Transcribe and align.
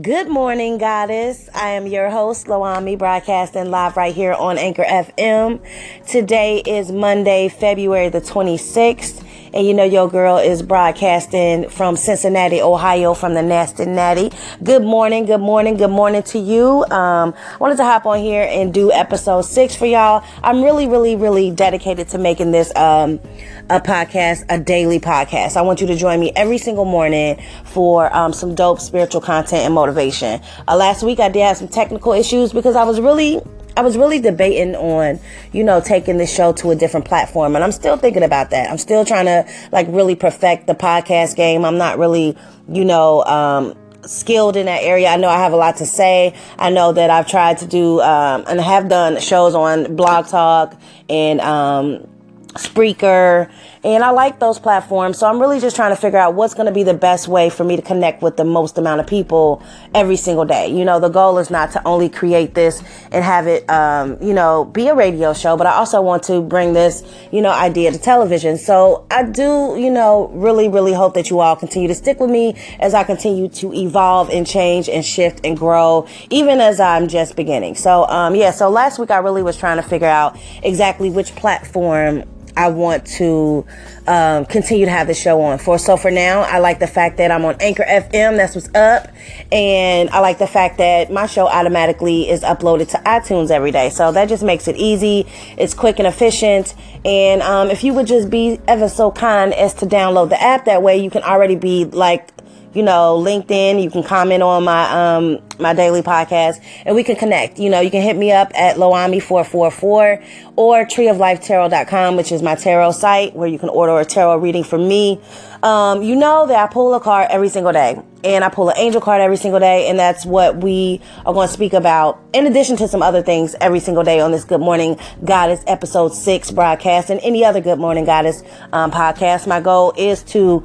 Good 0.00 0.30
morning, 0.30 0.78
Goddess. 0.78 1.50
I 1.54 1.72
am 1.72 1.86
your 1.86 2.08
host, 2.08 2.46
Loami, 2.46 2.96
broadcasting 2.96 3.70
live 3.70 3.94
right 3.94 4.14
here 4.14 4.32
on 4.32 4.56
Anchor 4.56 4.84
FM. 4.84 5.60
Today 6.06 6.62
is 6.64 6.90
Monday, 6.90 7.50
February 7.50 8.08
the 8.08 8.22
26th. 8.22 9.21
And 9.54 9.66
you 9.66 9.74
know, 9.74 9.84
your 9.84 10.08
girl 10.08 10.38
is 10.38 10.62
broadcasting 10.62 11.68
from 11.68 11.96
Cincinnati, 11.96 12.62
Ohio, 12.62 13.12
from 13.12 13.34
the 13.34 13.42
Nasty 13.42 13.84
Natty. 13.84 14.30
Good 14.62 14.82
morning, 14.82 15.26
good 15.26 15.42
morning, 15.42 15.76
good 15.76 15.90
morning 15.90 16.22
to 16.24 16.38
you. 16.38 16.84
Um, 16.90 17.34
I 17.34 17.56
wanted 17.60 17.76
to 17.76 17.84
hop 17.84 18.06
on 18.06 18.18
here 18.18 18.48
and 18.50 18.72
do 18.72 18.90
episode 18.90 19.42
six 19.42 19.76
for 19.76 19.84
y'all. 19.84 20.24
I'm 20.42 20.62
really, 20.62 20.88
really, 20.88 21.16
really 21.16 21.50
dedicated 21.50 22.08
to 22.08 22.18
making 22.18 22.52
this 22.52 22.74
um, 22.76 23.20
a 23.68 23.78
podcast, 23.78 24.46
a 24.48 24.58
daily 24.58 24.98
podcast. 24.98 25.58
I 25.58 25.62
want 25.62 25.82
you 25.82 25.86
to 25.88 25.96
join 25.96 26.18
me 26.18 26.32
every 26.34 26.56
single 26.56 26.86
morning 26.86 27.42
for 27.64 28.14
um, 28.16 28.32
some 28.32 28.54
dope 28.54 28.80
spiritual 28.80 29.20
content 29.20 29.64
and 29.64 29.74
motivation. 29.74 30.40
Uh, 30.66 30.76
last 30.76 31.02
week 31.02 31.20
I 31.20 31.28
did 31.28 31.42
have 31.42 31.58
some 31.58 31.68
technical 31.68 32.14
issues 32.14 32.54
because 32.54 32.74
I 32.74 32.84
was 32.84 33.00
really 33.00 33.42
I 33.76 33.80
was 33.82 33.96
really 33.96 34.20
debating 34.20 34.74
on, 34.74 35.18
you 35.52 35.64
know, 35.64 35.80
taking 35.80 36.18
this 36.18 36.34
show 36.34 36.52
to 36.54 36.70
a 36.70 36.76
different 36.76 37.06
platform. 37.06 37.54
And 37.54 37.64
I'm 37.64 37.72
still 37.72 37.96
thinking 37.96 38.22
about 38.22 38.50
that. 38.50 38.70
I'm 38.70 38.78
still 38.78 39.04
trying 39.04 39.26
to 39.26 39.46
like 39.72 39.86
really 39.88 40.14
perfect 40.14 40.66
the 40.66 40.74
podcast 40.74 41.36
game. 41.36 41.64
I'm 41.64 41.78
not 41.78 41.98
really, 41.98 42.36
you 42.68 42.84
know, 42.84 43.24
um, 43.24 43.74
skilled 44.04 44.56
in 44.56 44.66
that 44.66 44.82
area. 44.82 45.08
I 45.08 45.16
know 45.16 45.28
I 45.28 45.38
have 45.38 45.52
a 45.52 45.56
lot 45.56 45.76
to 45.76 45.86
say. 45.86 46.34
I 46.58 46.70
know 46.70 46.92
that 46.92 47.08
I've 47.08 47.26
tried 47.26 47.58
to 47.58 47.66
do, 47.66 48.00
um, 48.00 48.44
and 48.46 48.60
have 48.60 48.88
done 48.88 49.20
shows 49.20 49.54
on 49.54 49.96
Blog 49.96 50.26
Talk 50.26 50.78
and, 51.08 51.40
um, 51.40 52.06
Spreaker, 52.54 53.50
and 53.84 54.04
I 54.04 54.10
like 54.10 54.38
those 54.38 54.58
platforms. 54.58 55.18
So 55.18 55.26
I'm 55.26 55.40
really 55.40 55.58
just 55.58 55.74
trying 55.74 55.90
to 55.90 56.00
figure 56.00 56.18
out 56.18 56.34
what's 56.34 56.54
going 56.54 56.66
to 56.66 56.72
be 56.72 56.84
the 56.84 56.94
best 56.94 57.26
way 57.26 57.50
for 57.50 57.64
me 57.64 57.74
to 57.76 57.82
connect 57.82 58.22
with 58.22 58.36
the 58.36 58.44
most 58.44 58.78
amount 58.78 59.00
of 59.00 59.06
people 59.06 59.62
every 59.94 60.16
single 60.16 60.44
day. 60.44 60.68
You 60.68 60.84
know, 60.84 61.00
the 61.00 61.08
goal 61.08 61.38
is 61.38 61.50
not 61.50 61.72
to 61.72 61.84
only 61.86 62.08
create 62.08 62.54
this 62.54 62.82
and 63.10 63.24
have 63.24 63.48
it, 63.48 63.68
um, 63.68 64.18
you 64.22 64.34
know, 64.34 64.66
be 64.66 64.86
a 64.86 64.94
radio 64.94 65.32
show, 65.32 65.56
but 65.56 65.66
I 65.66 65.72
also 65.72 66.00
want 66.00 66.22
to 66.24 66.40
bring 66.40 66.74
this, 66.74 67.02
you 67.32 67.42
know, 67.42 67.50
idea 67.50 67.90
to 67.90 67.98
television. 67.98 68.56
So 68.56 69.04
I 69.10 69.24
do, 69.24 69.76
you 69.76 69.90
know, 69.90 70.28
really, 70.28 70.68
really 70.68 70.92
hope 70.92 71.14
that 71.14 71.28
you 71.30 71.40
all 71.40 71.56
continue 71.56 71.88
to 71.88 71.94
stick 71.94 72.20
with 72.20 72.30
me 72.30 72.54
as 72.78 72.94
I 72.94 73.02
continue 73.02 73.48
to 73.48 73.74
evolve 73.74 74.30
and 74.30 74.46
change 74.46 74.88
and 74.88 75.04
shift 75.04 75.44
and 75.44 75.56
grow, 75.56 76.06
even 76.30 76.60
as 76.60 76.78
I'm 76.78 77.08
just 77.08 77.34
beginning. 77.34 77.74
So, 77.74 78.06
um, 78.06 78.36
yeah, 78.36 78.52
so 78.52 78.68
last 78.70 79.00
week 79.00 79.10
I 79.10 79.18
really 79.18 79.42
was 79.42 79.56
trying 79.56 79.78
to 79.78 79.82
figure 79.82 80.06
out 80.06 80.38
exactly 80.62 81.10
which 81.10 81.34
platform 81.34 82.22
I 82.56 82.68
want 82.68 83.06
to 83.18 83.66
um, 84.06 84.44
continue 84.46 84.84
to 84.86 84.90
have 84.90 85.06
the 85.06 85.14
show 85.14 85.40
on 85.42 85.58
for. 85.58 85.78
So 85.78 85.96
for 85.96 86.10
now, 86.10 86.42
I 86.42 86.58
like 86.58 86.78
the 86.78 86.86
fact 86.86 87.16
that 87.18 87.30
I'm 87.30 87.44
on 87.44 87.56
Anchor 87.60 87.84
FM. 87.84 88.36
That's 88.36 88.54
what's 88.54 88.72
up, 88.74 89.08
and 89.50 90.10
I 90.10 90.20
like 90.20 90.38
the 90.38 90.46
fact 90.46 90.78
that 90.78 91.10
my 91.10 91.26
show 91.26 91.46
automatically 91.46 92.28
is 92.28 92.42
uploaded 92.42 92.90
to 92.90 92.98
iTunes 92.98 93.50
every 93.50 93.70
day. 93.70 93.90
So 93.90 94.12
that 94.12 94.28
just 94.28 94.42
makes 94.42 94.68
it 94.68 94.76
easy. 94.76 95.26
It's 95.56 95.74
quick 95.74 95.98
and 95.98 96.06
efficient. 96.06 96.74
And 97.04 97.42
um, 97.42 97.70
if 97.70 97.82
you 97.82 97.94
would 97.94 98.06
just 98.06 98.30
be 98.30 98.60
ever 98.68 98.88
so 98.88 99.10
kind 99.10 99.52
as 99.54 99.74
to 99.74 99.86
download 99.86 100.28
the 100.28 100.40
app, 100.40 100.66
that 100.66 100.82
way 100.82 100.98
you 100.98 101.10
can 101.10 101.22
already 101.22 101.56
be 101.56 101.84
like 101.84 102.28
you 102.74 102.82
know, 102.82 103.22
LinkedIn. 103.22 103.82
You 103.82 103.90
can 103.90 104.02
comment 104.02 104.42
on 104.42 104.64
my 104.64 105.16
um 105.16 105.38
my 105.58 105.74
daily 105.74 106.02
podcast 106.02 106.62
and 106.84 106.94
we 106.94 107.04
can 107.04 107.16
connect. 107.16 107.58
You 107.58 107.70
know, 107.70 107.80
you 107.80 107.90
can 107.90 108.02
hit 108.02 108.16
me 108.16 108.32
up 108.32 108.50
at 108.54 108.76
Loami444 108.76 110.24
or 110.56 110.84
treeoflifetarot.com, 110.84 112.16
which 112.16 112.32
is 112.32 112.42
my 112.42 112.54
tarot 112.54 112.92
site 112.92 113.34
where 113.34 113.48
you 113.48 113.58
can 113.58 113.68
order 113.68 113.98
a 113.98 114.04
tarot 114.04 114.38
reading 114.38 114.64
from 114.64 114.86
me. 114.88 115.20
Um, 115.62 116.02
you 116.02 116.16
know 116.16 116.46
that 116.46 116.58
I 116.58 116.72
pull 116.72 116.92
a 116.94 117.00
card 117.00 117.28
every 117.30 117.48
single 117.48 117.72
day 117.72 118.02
and 118.24 118.44
I 118.44 118.48
pull 118.48 118.68
an 118.68 118.76
angel 118.76 119.00
card 119.00 119.20
every 119.20 119.36
single 119.36 119.60
day. 119.60 119.88
And 119.88 119.98
that's 119.98 120.26
what 120.26 120.58
we 120.58 121.00
are 121.24 121.32
going 121.32 121.46
to 121.46 121.52
speak 121.52 121.72
about 121.72 122.20
in 122.32 122.46
addition 122.46 122.76
to 122.78 122.88
some 122.88 123.02
other 123.02 123.22
things 123.22 123.54
every 123.60 123.80
single 123.80 124.02
day 124.02 124.20
on 124.20 124.32
this 124.32 124.44
Good 124.44 124.60
Morning 124.60 124.98
Goddess 125.24 125.62
episode 125.66 126.14
six 126.14 126.50
broadcast 126.50 127.10
and 127.10 127.20
any 127.22 127.44
other 127.44 127.60
Good 127.60 127.78
Morning 127.78 128.04
Goddess 128.04 128.42
um, 128.72 128.90
podcast. 128.90 129.46
My 129.46 129.60
goal 129.60 129.92
is 129.96 130.22
to 130.24 130.64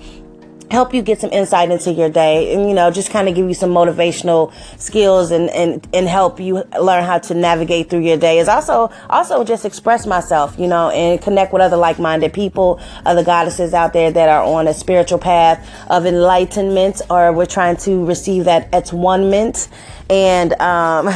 help 0.69 0.93
you 0.93 1.01
get 1.01 1.19
some 1.21 1.31
insight 1.31 1.71
into 1.71 1.91
your 1.91 2.09
day 2.09 2.53
and 2.53 2.67
you 2.67 2.73
know 2.73 2.91
just 2.91 3.09
kind 3.09 3.29
of 3.29 3.35
give 3.35 3.47
you 3.47 3.53
some 3.53 3.69
motivational 3.69 4.51
skills 4.79 5.31
and 5.31 5.49
and 5.51 5.87
and 5.93 6.07
help 6.07 6.39
you 6.39 6.63
learn 6.79 7.03
how 7.03 7.17
to 7.17 7.33
navigate 7.33 7.89
through 7.89 7.99
your 8.01 8.17
day. 8.17 8.39
Is 8.39 8.47
also 8.47 8.91
also 9.09 9.43
just 9.43 9.65
express 9.65 10.05
myself 10.05 10.57
you 10.59 10.67
know 10.67 10.89
and 10.89 11.21
connect 11.21 11.53
with 11.53 11.61
other 11.61 11.77
like-minded 11.77 12.33
people 12.33 12.79
other 13.05 13.23
goddesses 13.23 13.73
out 13.73 13.93
there 13.93 14.11
that 14.11 14.29
are 14.29 14.43
on 14.43 14.67
a 14.67 14.73
spiritual 14.73 15.19
path 15.19 15.67
of 15.89 16.05
enlightenment 16.05 17.01
or 17.09 17.31
we're 17.31 17.45
trying 17.45 17.77
to 17.77 18.05
receive 18.05 18.45
that 18.45 18.73
at 18.73 18.91
one 18.91 19.29
mint 19.29 19.69
and 20.09 20.53
um 20.61 21.09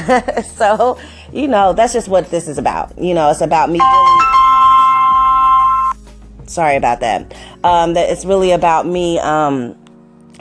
so 0.43 0.97
you 1.31 1.47
know 1.47 1.73
that's 1.73 1.93
just 1.93 2.07
what 2.07 2.29
this 2.31 2.47
is 2.47 2.57
about. 2.57 2.97
You 2.97 3.13
know 3.13 3.29
it's 3.29 3.41
about 3.41 3.69
me 3.69 3.79
sorry 6.51 6.75
about 6.75 6.99
that 6.99 7.33
um, 7.63 7.93
that 7.93 8.09
it's 8.09 8.25
really 8.25 8.51
about 8.51 8.85
me 8.85 9.19
um, 9.19 9.75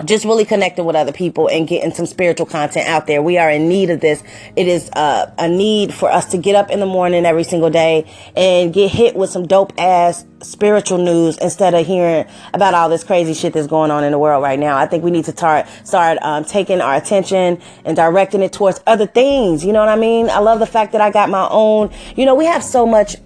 just 0.04 0.24
really 0.24 0.44
connecting 0.44 0.84
with 0.84 0.96
other 0.96 1.12
people 1.12 1.48
and 1.48 1.66
getting 1.68 1.92
some 1.92 2.06
spiritual 2.06 2.46
content 2.46 2.88
out 2.88 3.06
there. 3.06 3.22
We 3.22 3.38
are 3.38 3.50
in 3.50 3.68
need 3.68 3.90
of 3.90 4.00
this. 4.00 4.22
It 4.56 4.66
is 4.66 4.90
uh, 4.90 5.32
a 5.38 5.48
need 5.48 5.92
for 5.92 6.10
us 6.10 6.26
to 6.26 6.38
get 6.38 6.54
up 6.54 6.70
in 6.70 6.80
the 6.80 6.86
morning 6.86 7.26
every 7.26 7.44
single 7.44 7.70
day 7.70 8.10
and 8.36 8.72
get 8.72 8.90
hit 8.90 9.14
with 9.14 9.30
some 9.30 9.46
dope 9.46 9.72
ass 9.78 10.24
spiritual 10.42 10.98
news 10.98 11.36
instead 11.38 11.74
of 11.74 11.86
hearing 11.86 12.26
about 12.54 12.72
all 12.72 12.88
this 12.88 13.04
crazy 13.04 13.34
shit 13.34 13.52
that's 13.52 13.66
going 13.66 13.90
on 13.90 14.04
in 14.04 14.12
the 14.12 14.18
world 14.18 14.42
right 14.42 14.58
now. 14.58 14.76
I 14.76 14.86
think 14.86 15.04
we 15.04 15.10
need 15.10 15.26
to 15.26 15.32
tar- 15.32 15.66
start 15.84 16.18
um, 16.22 16.44
taking 16.44 16.80
our 16.80 16.96
attention 16.96 17.60
and 17.84 17.96
directing 17.96 18.42
it 18.42 18.52
towards 18.52 18.80
other 18.86 19.06
things. 19.06 19.64
You 19.64 19.72
know 19.72 19.80
what 19.80 19.90
I 19.90 19.96
mean? 19.96 20.30
I 20.30 20.38
love 20.38 20.58
the 20.58 20.66
fact 20.66 20.92
that 20.92 21.00
I 21.00 21.10
got 21.10 21.28
my 21.28 21.46
own. 21.50 21.90
You 22.16 22.24
know, 22.24 22.34
we 22.34 22.46
have 22.46 22.64
so 22.64 22.86
much 22.86 23.16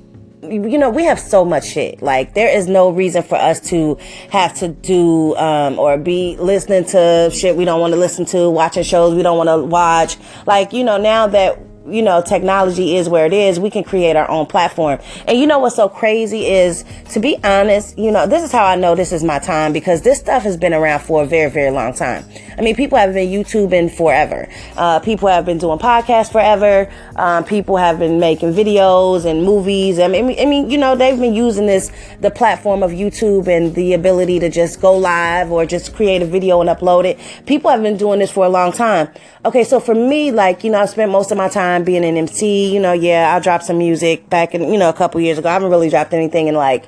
you 0.50 0.78
know, 0.78 0.90
we 0.90 1.04
have 1.04 1.18
so 1.18 1.44
much 1.44 1.66
shit. 1.66 2.02
Like, 2.02 2.34
there 2.34 2.48
is 2.48 2.66
no 2.66 2.90
reason 2.90 3.22
for 3.22 3.36
us 3.36 3.60
to 3.70 3.98
have 4.30 4.54
to 4.58 4.68
do, 4.68 5.36
um, 5.36 5.78
or 5.78 5.96
be 5.98 6.36
listening 6.38 6.84
to 6.86 7.30
shit 7.32 7.56
we 7.56 7.64
don't 7.64 7.80
want 7.80 7.92
to 7.92 7.98
listen 7.98 8.24
to, 8.26 8.50
watching 8.50 8.82
shows 8.82 9.14
we 9.14 9.22
don't 9.22 9.38
want 9.38 9.48
to 9.48 9.58
watch. 9.58 10.16
Like, 10.46 10.72
you 10.72 10.84
know, 10.84 10.96
now 10.96 11.26
that 11.28 11.58
you 11.88 12.02
know, 12.02 12.22
technology 12.22 12.96
is 12.96 13.08
where 13.08 13.26
it 13.26 13.32
is, 13.32 13.60
we 13.60 13.70
can 13.70 13.84
create 13.84 14.16
our 14.16 14.30
own 14.30 14.46
platform. 14.46 14.98
And 15.26 15.38
you 15.38 15.46
know 15.46 15.58
what's 15.58 15.76
so 15.76 15.88
crazy 15.88 16.46
is, 16.46 16.84
to 17.10 17.20
be 17.20 17.36
honest, 17.44 17.98
you 17.98 18.10
know, 18.10 18.26
this 18.26 18.42
is 18.42 18.52
how 18.52 18.64
I 18.64 18.76
know 18.76 18.94
this 18.94 19.12
is 19.12 19.22
my 19.22 19.38
time 19.38 19.72
because 19.72 20.02
this 20.02 20.18
stuff 20.18 20.42
has 20.44 20.56
been 20.56 20.72
around 20.72 21.00
for 21.00 21.22
a 21.22 21.26
very, 21.26 21.50
very 21.50 21.70
long 21.70 21.92
time. 21.92 22.24
I 22.56 22.62
mean, 22.62 22.74
people 22.74 22.96
have 22.98 23.12
been 23.12 23.28
YouTubing 23.28 23.94
forever. 23.96 24.48
Uh, 24.76 25.00
people 25.00 25.28
have 25.28 25.44
been 25.44 25.58
doing 25.58 25.78
podcasts 25.78 26.32
forever. 26.32 26.90
Um, 27.16 27.44
people 27.44 27.76
have 27.76 27.98
been 27.98 28.18
making 28.18 28.54
videos 28.54 29.24
and 29.24 29.44
movies. 29.44 29.98
I 29.98 30.08
mean, 30.08 30.38
I 30.38 30.46
mean, 30.46 30.70
you 30.70 30.78
know, 30.78 30.96
they've 30.96 31.18
been 31.18 31.34
using 31.34 31.66
this, 31.66 31.90
the 32.20 32.30
platform 32.30 32.82
of 32.82 32.92
YouTube 32.92 33.46
and 33.48 33.74
the 33.74 33.92
ability 33.92 34.38
to 34.40 34.48
just 34.48 34.80
go 34.80 34.96
live 34.96 35.50
or 35.50 35.66
just 35.66 35.94
create 35.94 36.22
a 36.22 36.26
video 36.26 36.60
and 36.60 36.70
upload 36.70 37.04
it. 37.04 37.18
People 37.46 37.70
have 37.70 37.82
been 37.82 37.96
doing 37.96 38.20
this 38.20 38.30
for 38.30 38.46
a 38.46 38.48
long 38.48 38.72
time. 38.72 39.08
Okay, 39.44 39.64
so 39.64 39.80
for 39.80 39.94
me, 39.94 40.30
like, 40.30 40.64
you 40.64 40.70
know, 40.70 40.80
I 40.80 40.86
spent 40.86 41.10
most 41.10 41.30
of 41.30 41.36
my 41.36 41.48
time 41.48 41.73
time 41.74 41.84
being 41.84 42.04
an 42.04 42.16
MC. 42.16 42.72
You 42.72 42.80
know, 42.80 42.92
yeah, 42.92 43.34
I 43.34 43.40
dropped 43.40 43.64
some 43.64 43.78
music 43.78 44.28
back 44.30 44.54
in, 44.54 44.72
you 44.72 44.78
know, 44.78 44.88
a 44.88 44.92
couple 44.92 45.20
years 45.20 45.38
ago. 45.38 45.48
I 45.48 45.52
haven't 45.52 45.70
really 45.70 45.90
dropped 45.90 46.12
anything 46.12 46.46
in 46.48 46.54
like, 46.54 46.86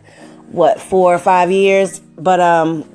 what, 0.48 0.80
four 0.80 1.14
or 1.14 1.18
five 1.18 1.50
years. 1.50 2.00
But, 2.00 2.40
um, 2.40 2.88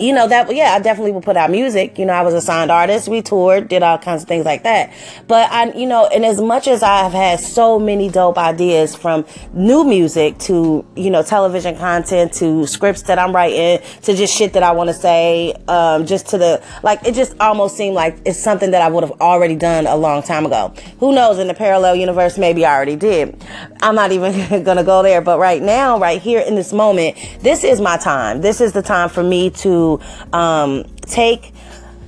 you 0.00 0.12
know 0.12 0.26
that 0.26 0.54
yeah 0.54 0.72
i 0.72 0.80
definitely 0.80 1.12
would 1.12 1.22
put 1.22 1.36
out 1.36 1.50
music. 1.50 1.98
You 1.98 2.06
know 2.06 2.14
i 2.14 2.22
was 2.22 2.34
a 2.34 2.40
signed 2.40 2.70
artist. 2.70 3.08
We 3.08 3.22
toured 3.22 3.68
did 3.68 3.82
all 3.82 3.98
kinds 3.98 4.22
of 4.22 4.28
things 4.28 4.44
like 4.44 4.62
that. 4.64 4.92
But 5.28 5.50
i 5.52 5.72
you 5.72 5.86
know 5.86 6.06
and 6.06 6.24
as 6.24 6.40
much 6.40 6.66
as 6.66 6.82
i've 6.82 7.12
had 7.12 7.40
so 7.40 7.78
many 7.78 8.08
dope 8.08 8.38
ideas 8.38 8.94
from 8.94 9.24
new 9.52 9.84
music 9.84 10.38
to 10.38 10.84
you 10.96 11.10
know 11.10 11.22
television 11.22 11.76
content 11.76 12.32
to 12.34 12.66
scripts 12.66 13.02
that 13.02 13.18
i'm 13.18 13.34
writing 13.34 13.84
to 14.02 14.14
just 14.14 14.34
shit 14.34 14.52
that 14.54 14.62
i 14.62 14.72
want 14.72 14.88
to 14.88 14.94
say 14.94 15.54
um, 15.68 16.06
just 16.06 16.28
to 16.28 16.38
the 16.38 16.62
like 16.82 17.04
it 17.06 17.14
just 17.14 17.38
almost 17.40 17.76
seemed 17.76 17.94
like 17.94 18.18
it's 18.24 18.38
something 18.38 18.70
that 18.70 18.82
i 18.82 18.88
would 18.88 19.02
have 19.02 19.20
already 19.20 19.56
done 19.56 19.86
a 19.86 19.96
long 19.96 20.22
time 20.22 20.46
ago. 20.46 20.72
Who 20.98 21.12
knows? 21.14 21.38
In 21.38 21.48
the 21.48 21.54
parallel 21.54 21.96
universe 21.96 22.38
maybe 22.38 22.64
i 22.64 22.74
already 22.74 22.96
did. 22.96 23.42
I'm 23.82 23.94
not 23.94 24.12
even 24.12 24.64
gonna 24.64 24.84
go 24.84 25.02
there. 25.02 25.20
But 25.20 25.38
right 25.38 25.62
now 25.62 25.98
right 25.98 26.20
here 26.20 26.40
in 26.40 26.54
this 26.54 26.72
moment 26.72 27.16
this 27.40 27.64
is 27.64 27.80
my 27.80 27.96
time. 27.96 28.40
This 28.40 28.60
is 28.60 28.72
the 28.72 28.82
time 28.82 29.08
for 29.08 29.22
me 29.22 29.50
to 29.50 29.89
um, 30.32 30.84
take, 31.02 31.52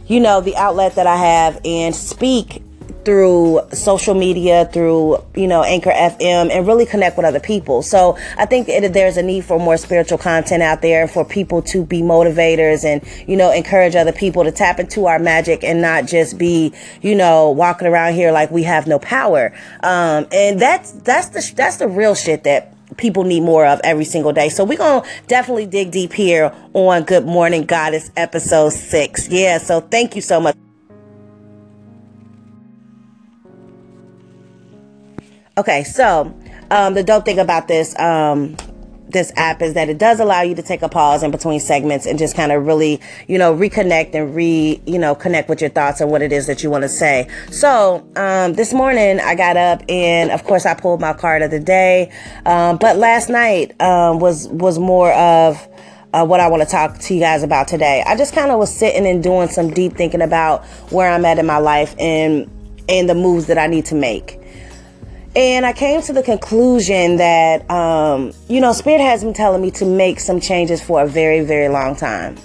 you 0.06 0.20
know, 0.20 0.40
the 0.40 0.56
outlet 0.56 0.94
that 0.94 1.06
I 1.06 1.16
have 1.16 1.60
and 1.64 1.94
speak 1.94 2.62
through 3.04 3.60
social 3.72 4.14
media, 4.14 4.68
through, 4.72 5.18
you 5.34 5.48
know, 5.48 5.62
Anchor 5.62 5.90
FM 5.90 6.50
and 6.50 6.66
really 6.66 6.86
connect 6.86 7.16
with 7.16 7.26
other 7.26 7.40
people. 7.40 7.82
So 7.82 8.16
I 8.36 8.46
think 8.46 8.68
that 8.68 8.92
there's 8.92 9.16
a 9.16 9.22
need 9.22 9.44
for 9.44 9.58
more 9.58 9.76
spiritual 9.76 10.18
content 10.18 10.62
out 10.62 10.82
there 10.82 11.08
for 11.08 11.24
people 11.24 11.62
to 11.62 11.84
be 11.84 12.00
motivators 12.00 12.84
and, 12.84 13.02
you 13.28 13.36
know, 13.36 13.50
encourage 13.50 13.96
other 13.96 14.12
people 14.12 14.44
to 14.44 14.52
tap 14.52 14.78
into 14.78 15.06
our 15.06 15.18
magic 15.18 15.64
and 15.64 15.82
not 15.82 16.06
just 16.06 16.38
be, 16.38 16.72
you 17.00 17.14
know, 17.14 17.50
walking 17.50 17.88
around 17.88 18.14
here 18.14 18.30
like 18.30 18.50
we 18.50 18.62
have 18.62 18.86
no 18.86 18.98
power. 18.98 19.52
Um, 19.82 20.26
and 20.32 20.60
that's, 20.60 20.92
that's 20.92 21.28
the, 21.28 21.54
that's 21.56 21.76
the 21.76 21.88
real 21.88 22.14
shit 22.14 22.44
that 22.44 22.72
people 22.96 23.24
need 23.24 23.40
more 23.40 23.66
of 23.66 23.80
every 23.84 24.04
single 24.04 24.32
day. 24.32 24.48
So 24.48 24.64
we're 24.64 24.78
going 24.78 25.02
to 25.02 25.08
definitely 25.26 25.66
dig 25.66 25.90
deep 25.90 26.12
here 26.12 26.54
on 26.74 27.04
Good 27.04 27.26
Morning 27.26 27.64
Goddess 27.64 28.10
episode 28.16 28.70
6. 28.70 29.28
Yeah, 29.28 29.58
so 29.58 29.80
thank 29.80 30.14
you 30.16 30.22
so 30.22 30.40
much. 30.40 30.56
Okay, 35.58 35.84
so 35.84 36.34
um, 36.70 36.94
the 36.94 37.02
dope 37.02 37.26
thing 37.26 37.38
about 37.38 37.68
this 37.68 37.98
um, 37.98 38.56
this 39.12 39.32
app 39.36 39.62
is 39.62 39.74
that 39.74 39.88
it 39.88 39.98
does 39.98 40.20
allow 40.20 40.42
you 40.42 40.54
to 40.54 40.62
take 40.62 40.82
a 40.82 40.88
pause 40.88 41.22
in 41.22 41.30
between 41.30 41.60
segments 41.60 42.06
and 42.06 42.18
just 42.18 42.34
kind 42.36 42.52
of 42.52 42.66
really, 42.66 43.00
you 43.28 43.38
know, 43.38 43.54
reconnect 43.54 44.14
and 44.14 44.34
re, 44.34 44.80
you 44.86 44.98
know, 44.98 45.14
connect 45.14 45.48
with 45.48 45.60
your 45.60 45.70
thoughts 45.70 46.00
and 46.00 46.10
what 46.10 46.22
it 46.22 46.32
is 46.32 46.46
that 46.46 46.62
you 46.62 46.70
want 46.70 46.82
to 46.82 46.88
say. 46.88 47.28
So, 47.50 48.06
um, 48.16 48.54
this 48.54 48.72
morning 48.72 49.20
I 49.20 49.34
got 49.34 49.56
up 49.56 49.82
and 49.88 50.30
of 50.30 50.44
course 50.44 50.66
I 50.66 50.74
pulled 50.74 51.00
my 51.00 51.12
card 51.12 51.42
of 51.42 51.50
the 51.50 51.60
day. 51.60 52.12
Um, 52.46 52.78
but 52.78 52.96
last 52.96 53.28
night, 53.28 53.80
um, 53.80 54.18
was, 54.18 54.48
was 54.48 54.78
more 54.78 55.12
of, 55.12 55.68
uh, 56.14 56.26
what 56.26 56.40
I 56.40 56.48
want 56.48 56.62
to 56.62 56.68
talk 56.68 56.98
to 56.98 57.14
you 57.14 57.20
guys 57.20 57.42
about 57.42 57.68
today. 57.68 58.04
I 58.06 58.16
just 58.16 58.34
kind 58.34 58.50
of 58.50 58.58
was 58.58 58.74
sitting 58.74 59.06
and 59.06 59.22
doing 59.22 59.48
some 59.48 59.70
deep 59.70 59.94
thinking 59.94 60.20
about 60.20 60.64
where 60.90 61.10
I'm 61.10 61.24
at 61.24 61.38
in 61.38 61.46
my 61.46 61.58
life 61.58 61.94
and, 61.98 62.50
and 62.88 63.08
the 63.08 63.14
moves 63.14 63.46
that 63.46 63.56
I 63.56 63.66
need 63.66 63.86
to 63.86 63.94
make. 63.94 64.38
And 65.34 65.64
I 65.64 65.72
came 65.72 66.02
to 66.02 66.12
the 66.12 66.22
conclusion 66.22 67.16
that, 67.16 67.68
um, 67.70 68.32
you 68.48 68.60
know, 68.60 68.72
Spirit 68.72 69.00
has 69.00 69.24
been 69.24 69.32
telling 69.32 69.62
me 69.62 69.70
to 69.72 69.86
make 69.86 70.20
some 70.20 70.40
changes 70.40 70.82
for 70.82 71.02
a 71.02 71.06
very, 71.06 71.40
very 71.40 71.68
long 71.68 71.96
time. 71.96 72.36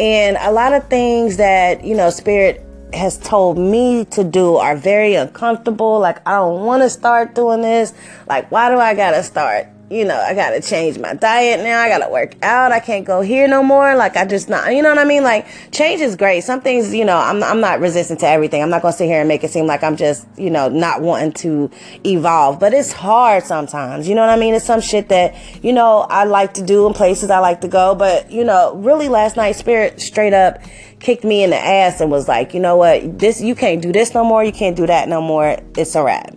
And 0.00 0.36
a 0.40 0.50
lot 0.50 0.72
of 0.72 0.88
things 0.88 1.36
that, 1.36 1.84
you 1.84 1.94
know, 1.94 2.10
Spirit 2.10 2.66
has 2.92 3.18
told 3.18 3.56
me 3.56 4.04
to 4.06 4.24
do 4.24 4.56
are 4.56 4.76
very 4.76 5.14
uncomfortable. 5.14 6.00
Like, 6.00 6.26
I 6.26 6.38
don't 6.38 6.64
want 6.64 6.82
to 6.82 6.90
start 6.90 7.36
doing 7.36 7.62
this. 7.62 7.94
Like, 8.28 8.50
why 8.50 8.68
do 8.68 8.78
I 8.78 8.94
got 8.94 9.12
to 9.12 9.22
start? 9.22 9.68
You 9.94 10.04
know, 10.04 10.16
I 10.16 10.34
gotta 10.34 10.60
change 10.60 10.98
my 10.98 11.14
diet 11.14 11.60
now. 11.60 11.80
I 11.80 11.88
gotta 11.88 12.10
work 12.10 12.34
out. 12.42 12.72
I 12.72 12.80
can't 12.80 13.04
go 13.04 13.20
here 13.20 13.46
no 13.46 13.62
more. 13.62 13.94
Like 13.94 14.16
I 14.16 14.24
just 14.24 14.48
not, 14.48 14.74
you 14.74 14.82
know 14.82 14.88
what 14.88 14.98
I 14.98 15.04
mean? 15.04 15.22
Like 15.22 15.46
change 15.70 16.00
is 16.00 16.16
great. 16.16 16.40
Some 16.42 16.60
things, 16.60 16.92
you 16.92 17.04
know, 17.04 17.16
I'm 17.16 17.44
I'm 17.44 17.60
not 17.60 17.78
resistant 17.78 18.18
to 18.20 18.26
everything. 18.26 18.60
I'm 18.60 18.70
not 18.70 18.82
gonna 18.82 18.92
sit 18.92 19.06
here 19.06 19.20
and 19.20 19.28
make 19.28 19.44
it 19.44 19.50
seem 19.50 19.66
like 19.66 19.84
I'm 19.84 19.94
just, 19.94 20.26
you 20.36 20.50
know, 20.50 20.68
not 20.68 21.00
wanting 21.00 21.32
to 21.34 21.70
evolve. 22.04 22.58
But 22.58 22.74
it's 22.74 22.92
hard 22.92 23.44
sometimes. 23.44 24.08
You 24.08 24.16
know 24.16 24.22
what 24.22 24.30
I 24.30 24.36
mean? 24.36 24.54
It's 24.54 24.64
some 24.64 24.80
shit 24.80 25.08
that, 25.10 25.36
you 25.62 25.72
know, 25.72 26.00
I 26.10 26.24
like 26.24 26.54
to 26.54 26.62
do 26.64 26.88
in 26.88 26.92
places 26.92 27.30
I 27.30 27.38
like 27.38 27.60
to 27.60 27.68
go. 27.68 27.94
But, 27.94 28.32
you 28.32 28.42
know, 28.42 28.74
really 28.74 29.08
last 29.08 29.36
night 29.36 29.52
spirit 29.52 30.00
straight 30.00 30.32
up 30.32 30.58
kicked 30.98 31.22
me 31.22 31.44
in 31.44 31.50
the 31.50 31.56
ass 31.56 32.00
and 32.00 32.10
was 32.10 32.26
like, 32.26 32.52
you 32.52 32.58
know 32.60 32.76
what, 32.76 33.18
this 33.18 33.40
you 33.40 33.54
can't 33.54 33.80
do 33.80 33.92
this 33.92 34.12
no 34.12 34.24
more, 34.24 34.42
you 34.42 34.52
can't 34.52 34.76
do 34.76 34.88
that 34.88 35.08
no 35.08 35.20
more. 35.20 35.56
It's 35.76 35.94
a 35.94 36.02
wrap. 36.02 36.34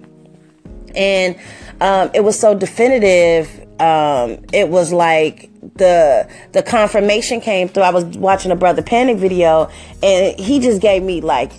And 0.95 1.37
um, 1.81 2.09
it 2.13 2.23
was 2.23 2.39
so 2.39 2.55
definitive. 2.55 3.49
Um, 3.79 4.43
it 4.51 4.69
was 4.69 4.91
like 4.91 5.49
the 5.75 6.27
the 6.51 6.63
confirmation 6.63 7.41
came 7.41 7.67
through. 7.67 7.83
I 7.83 7.91
was 7.91 8.05
watching 8.17 8.51
a 8.51 8.55
brother 8.55 8.81
panic 8.81 9.17
video, 9.17 9.69
and 10.01 10.39
he 10.39 10.59
just 10.59 10.81
gave 10.81 11.03
me 11.03 11.21
like 11.21 11.51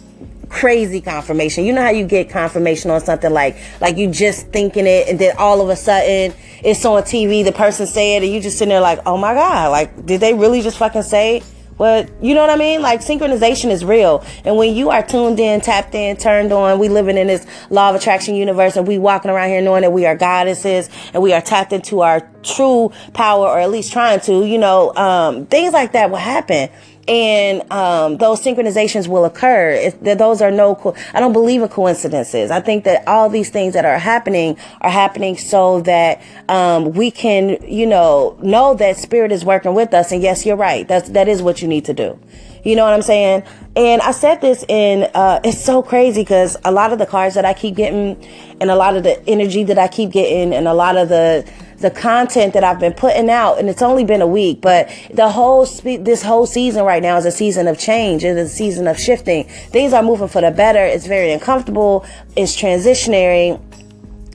crazy 0.49 1.01
confirmation. 1.01 1.65
You 1.65 1.73
know 1.73 1.83
how 1.83 1.91
you 1.91 2.07
get 2.07 2.31
confirmation 2.31 2.91
on 2.91 3.01
something 3.01 3.33
like 3.33 3.57
like 3.81 3.97
you 3.97 4.11
just 4.11 4.49
thinking 4.49 4.87
it, 4.87 5.09
and 5.09 5.19
then 5.19 5.37
all 5.39 5.61
of 5.61 5.69
a 5.69 5.77
sudden 5.77 6.35
it's 6.65 6.85
on 6.85 7.03
TV. 7.03 7.45
The 7.45 7.53
person 7.53 7.87
said 7.87 8.23
it, 8.23 8.25
and 8.25 8.33
you 8.33 8.41
just 8.41 8.59
sitting 8.59 8.71
there 8.71 8.81
like, 8.81 9.01
oh 9.07 9.17
my 9.17 9.35
god, 9.35 9.71
like 9.71 10.07
did 10.07 10.21
they 10.21 10.35
really 10.35 10.63
just 10.63 10.79
fucking 10.79 11.03
say? 11.03 11.43
But 11.79 12.11
you 12.21 12.35
know 12.35 12.41
what 12.41 12.51
I 12.51 12.57
mean? 12.57 12.83
Like 12.83 13.01
synchronization 13.01 13.71
is 13.71 13.85
real. 13.85 14.25
And 14.45 14.57
when 14.57 14.75
you 14.75 14.91
are 14.91 15.03
tuned 15.03 15.41
in, 15.41 15.61
tapped 15.61 15.95
in, 15.95 16.17
turned 16.17 16.53
on, 16.53 16.79
we 16.79 16.89
living 16.89 17.17
in 17.17 17.29
this 17.29 17.47
law 17.71 17.91
of 17.91 17.97
attraction 17.97 18.35
universe 18.35 18.77
and 18.77 18.87
we 18.87 18.99
walking 18.99 19.31
around 19.31 19.49
here 19.49 19.63
knowing 19.63 19.83
that 19.83 19.93
we 19.93 20.05
are 20.05 20.17
goddesses 20.17 20.91
and 21.15 21.23
we 21.23 21.33
are 21.33 21.41
tapped 21.41 21.73
into 21.73 22.01
our 22.01 22.29
true 22.43 22.93
power 23.15 23.47
or 23.47 23.59
at 23.59 23.71
least 23.71 23.93
trying 23.93 24.21
to, 24.21 24.45
you 24.45 24.59
know, 24.59 24.95
um, 24.97 25.47
things 25.47 25.73
like 25.73 25.93
that 25.93 26.11
will 26.11 26.19
happen 26.19 26.69
and 27.09 27.71
um, 27.73 28.19
those 28.19 28.41
synchronizations 28.41 29.09
will 29.09 29.25
occur. 29.25 29.71
If, 29.71 30.01
those 30.19 30.43
are 30.43 30.51
no, 30.51 30.75
co- 30.75 30.95
I 31.15 31.21
don't 31.21 31.33
believe 31.33 31.63
in 31.63 31.69
coincidences. 31.69 32.51
I 32.51 32.61
think 32.61 32.85
that 32.85 33.09
all 33.09 33.29
these 33.31 33.51
things 33.51 33.75
that 33.75 33.85
are 33.85 33.99
happening 33.99 34.59
are 34.83 34.91
happening 34.91 35.39
so 35.39 35.81
that 35.83 36.23
um, 36.49 36.93
we 36.93 37.11
can, 37.11 37.59
you 37.67 37.87
know, 37.87 38.39
know 38.43 38.75
that 38.75 38.99
spirit 38.99 39.33
is 39.33 39.45
working 39.45 39.75
with 39.75 39.95
us. 39.95 40.13
And 40.13 40.23
yes, 40.23 40.45
you're 40.45 40.57
right. 40.57 40.87
That's 40.87 41.09
that 41.11 41.29
is 41.29 41.43
what 41.43 41.63
you 41.63 41.69
need 41.69 41.87
to 41.87 41.95
do. 41.95 42.19
You 42.65 42.77
know 42.77 42.85
what 42.85 42.93
I'm 42.93 43.03
saying? 43.03 43.45
And 43.77 44.03
I 44.03 44.11
said 44.11 44.41
this 44.41 44.65
in, 44.69 45.09
uh, 45.15 45.41
it's 45.45 45.63
so 45.63 45.83
crazy 45.83 46.23
because 46.23 46.57
a 46.65 46.73
lot 46.73 46.93
of 46.93 46.99
the 46.99 47.07
cards 47.07 47.35
that 47.37 47.45
I 47.45 47.55
keep 47.55 47.77
getting 47.77 48.23
and 48.61 48.71
a 48.71 48.75
lot 48.75 48.97
of 48.97 49.05
the 49.05 49.25
energy 49.29 49.65
that 49.65 49.79
I 49.79 49.89
keep 49.89 50.11
getting 50.11 50.53
and 50.53 50.67
a 50.67 50.75
lot 50.75 50.97
of 50.97 51.09
the, 51.09 51.49
the 51.81 51.91
content 51.91 52.55
that 52.55 52.65
I've 52.65 52.81
been 52.81 52.93
putting 52.93 53.31
out, 53.31 53.59
and 53.59 53.69
it's 53.69 53.83
only 53.83 54.05
been 54.05 54.21
a 54.21 54.27
week, 54.27 54.61
but 54.61 54.91
the 55.13 55.31
whole 55.31 55.65
spe- 55.67 56.01
this 56.01 56.23
whole 56.23 56.47
season 56.47 56.85
right 56.85 57.03
now 57.03 57.17
is 57.17 57.25
a 57.25 57.31
season 57.31 57.69
of 57.69 57.79
change. 57.79 58.25
It's 58.25 58.51
a 58.51 58.53
season 58.53 58.87
of 58.89 58.99
shifting. 58.99 59.45
Things 59.45 59.93
are 59.93 60.03
moving 60.03 60.29
for 60.29 60.41
the 60.41 60.51
better. 60.51 60.85
It's 60.85 61.07
very 61.07 61.33
uncomfortable. 61.33 62.05
It's 62.37 62.57
transitionary 62.57 63.61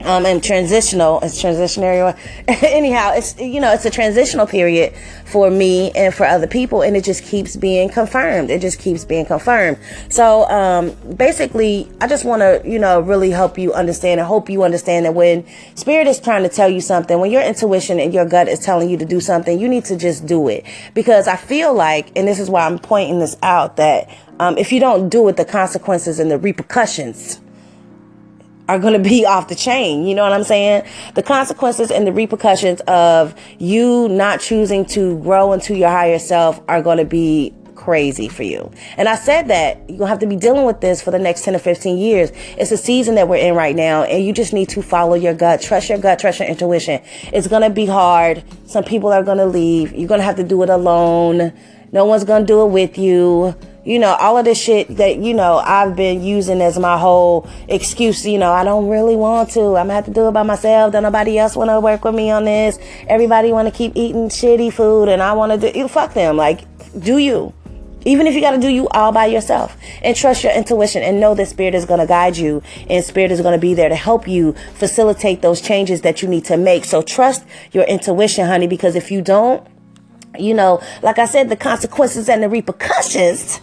um, 0.04 0.26
and 0.26 0.42
transitional. 0.42 1.20
It's 1.20 1.42
transitionary. 1.42 2.16
Anyhow, 2.62 3.12
it's 3.14 3.38
you 3.38 3.60
know 3.60 3.72
it's 3.72 3.84
a 3.84 3.90
transitional 3.90 4.46
period 4.46 4.94
for 5.24 5.50
me 5.50 5.90
and 5.92 6.14
for 6.14 6.24
other 6.24 6.46
people, 6.46 6.82
and 6.82 6.96
it 6.96 7.04
just 7.04 7.24
keeps 7.24 7.56
being 7.56 7.88
confirmed. 7.88 8.50
It 8.50 8.60
just 8.60 8.78
keeps 8.78 9.04
being 9.04 9.26
confirmed. 9.26 9.78
So 10.10 10.48
um, 10.48 10.94
basically, 11.16 11.90
I 12.00 12.06
just 12.06 12.24
want 12.24 12.40
to 12.40 12.62
you 12.64 12.78
know 12.78 13.00
really 13.00 13.30
help 13.30 13.58
you 13.58 13.72
understand 13.72 14.20
and 14.20 14.26
hope 14.26 14.48
you 14.48 14.62
understand 14.62 15.06
that 15.06 15.14
when 15.14 15.44
spirit 15.74 16.06
is 16.06 16.20
trying 16.20 16.42
to 16.42 16.48
tell 16.48 16.68
you 16.68 16.80
something, 16.80 17.18
when 17.18 17.30
your 17.30 17.42
intuition 17.42 17.98
and 17.98 18.12
your 18.12 18.26
gut 18.26 18.48
is 18.48 18.60
telling 18.60 18.90
you 18.90 18.96
to 18.98 19.04
do 19.04 19.20
something, 19.20 19.58
you 19.58 19.68
need 19.68 19.84
to 19.86 19.96
just 19.96 20.26
do 20.26 20.48
it 20.48 20.64
because 20.94 21.26
I 21.26 21.36
feel 21.36 21.74
like, 21.74 22.16
and 22.16 22.28
this 22.28 22.38
is 22.38 22.50
why 22.50 22.66
I'm 22.66 22.78
pointing 22.78 23.18
this 23.18 23.36
out 23.42 23.76
that 23.76 24.08
um, 24.40 24.58
if 24.58 24.72
you 24.72 24.80
don't 24.80 25.08
do 25.08 25.28
it, 25.28 25.36
the 25.36 25.44
consequences 25.44 26.18
and 26.18 26.30
the 26.30 26.38
repercussions 26.38 27.40
are 28.68 28.78
going 28.78 28.94
to 28.94 29.08
be 29.08 29.24
off 29.26 29.48
the 29.48 29.54
chain. 29.54 30.06
You 30.06 30.14
know 30.14 30.22
what 30.22 30.32
I'm 30.32 30.44
saying? 30.44 30.86
The 31.14 31.22
consequences 31.22 31.90
and 31.90 32.06
the 32.06 32.12
repercussions 32.12 32.80
of 32.82 33.34
you 33.58 34.08
not 34.08 34.40
choosing 34.40 34.84
to 34.86 35.18
grow 35.20 35.52
into 35.52 35.76
your 35.76 35.90
higher 35.90 36.18
self 36.18 36.60
are 36.68 36.82
going 36.82 36.98
to 36.98 37.04
be 37.04 37.54
crazy 37.74 38.28
for 38.28 38.44
you. 38.44 38.70
And 38.96 39.08
I 39.08 39.14
said 39.14 39.48
that 39.48 39.76
you're 39.88 39.98
going 39.98 40.06
to 40.06 40.06
have 40.06 40.18
to 40.20 40.26
be 40.26 40.36
dealing 40.36 40.64
with 40.64 40.80
this 40.80 41.02
for 41.02 41.10
the 41.10 41.18
next 41.18 41.44
10 41.44 41.54
or 41.54 41.58
15 41.58 41.98
years. 41.98 42.30
It's 42.56 42.72
a 42.72 42.76
season 42.76 43.14
that 43.16 43.28
we're 43.28 43.36
in 43.36 43.54
right 43.54 43.76
now 43.76 44.04
and 44.04 44.24
you 44.24 44.32
just 44.32 44.52
need 44.52 44.70
to 44.70 44.82
follow 44.82 45.14
your 45.14 45.34
gut, 45.34 45.60
trust 45.60 45.88
your 45.88 45.98
gut, 45.98 46.18
trust 46.18 46.38
your 46.38 46.48
intuition. 46.48 47.02
It's 47.32 47.46
going 47.46 47.62
to 47.62 47.70
be 47.70 47.86
hard. 47.86 48.42
Some 48.66 48.84
people 48.84 49.12
are 49.12 49.22
going 49.22 49.38
to 49.38 49.46
leave. 49.46 49.92
You're 49.92 50.08
going 50.08 50.20
to 50.20 50.24
have 50.24 50.36
to 50.36 50.44
do 50.44 50.62
it 50.62 50.70
alone. 50.70 51.52
No 51.92 52.04
one's 52.06 52.24
going 52.24 52.42
to 52.42 52.46
do 52.46 52.62
it 52.64 52.68
with 52.68 52.96
you 52.96 53.54
you 53.84 53.98
know, 53.98 54.14
all 54.14 54.38
of 54.38 54.46
this 54.46 54.58
shit 54.58 54.96
that, 54.96 55.18
you 55.18 55.34
know, 55.34 55.58
I've 55.58 55.94
been 55.94 56.22
using 56.22 56.62
as 56.62 56.78
my 56.78 56.96
whole 56.98 57.48
excuse, 57.68 58.26
you 58.26 58.38
know, 58.38 58.50
I 58.50 58.64
don't 58.64 58.88
really 58.88 59.14
want 59.14 59.50
to. 59.50 59.60
I'm 59.60 59.86
gonna 59.86 59.94
have 59.94 60.06
to 60.06 60.10
do 60.10 60.28
it 60.28 60.32
by 60.32 60.42
myself. 60.42 60.92
Don't 60.92 61.02
nobody 61.02 61.38
else 61.38 61.54
wanna 61.54 61.78
work 61.80 62.04
with 62.04 62.14
me 62.14 62.30
on 62.30 62.46
this. 62.46 62.78
Everybody 63.08 63.52
wanna 63.52 63.70
keep 63.70 63.92
eating 63.94 64.28
shitty 64.28 64.72
food 64.72 65.08
and 65.08 65.22
I 65.22 65.34
wanna 65.34 65.58
do 65.58 65.70
you 65.74 65.88
fuck 65.88 66.14
them. 66.14 66.36
Like, 66.36 66.60
do 66.98 67.18
you. 67.18 67.52
Even 68.06 68.26
if 68.26 68.34
you 68.34 68.40
gotta 68.40 68.58
do 68.58 68.68
you 68.68 68.88
all 68.88 69.12
by 69.12 69.26
yourself. 69.26 69.76
And 70.00 70.16
trust 70.16 70.44
your 70.44 70.52
intuition 70.52 71.02
and 71.02 71.20
know 71.20 71.34
that 71.34 71.48
spirit 71.48 71.74
is 71.74 71.84
gonna 71.84 72.06
guide 72.06 72.38
you 72.38 72.62
and 72.88 73.04
spirit 73.04 73.32
is 73.32 73.42
gonna 73.42 73.58
be 73.58 73.74
there 73.74 73.90
to 73.90 73.96
help 73.96 74.26
you 74.26 74.54
facilitate 74.74 75.42
those 75.42 75.60
changes 75.60 76.00
that 76.02 76.22
you 76.22 76.28
need 76.28 76.46
to 76.46 76.56
make. 76.56 76.86
So 76.86 77.02
trust 77.02 77.44
your 77.72 77.84
intuition, 77.84 78.46
honey, 78.46 78.66
because 78.66 78.96
if 78.96 79.10
you 79.10 79.20
don't, 79.20 79.66
you 80.38 80.54
know, 80.54 80.82
like 81.02 81.18
I 81.18 81.26
said, 81.26 81.50
the 81.50 81.56
consequences 81.56 82.30
and 82.30 82.42
the 82.42 82.48
repercussions 82.48 83.60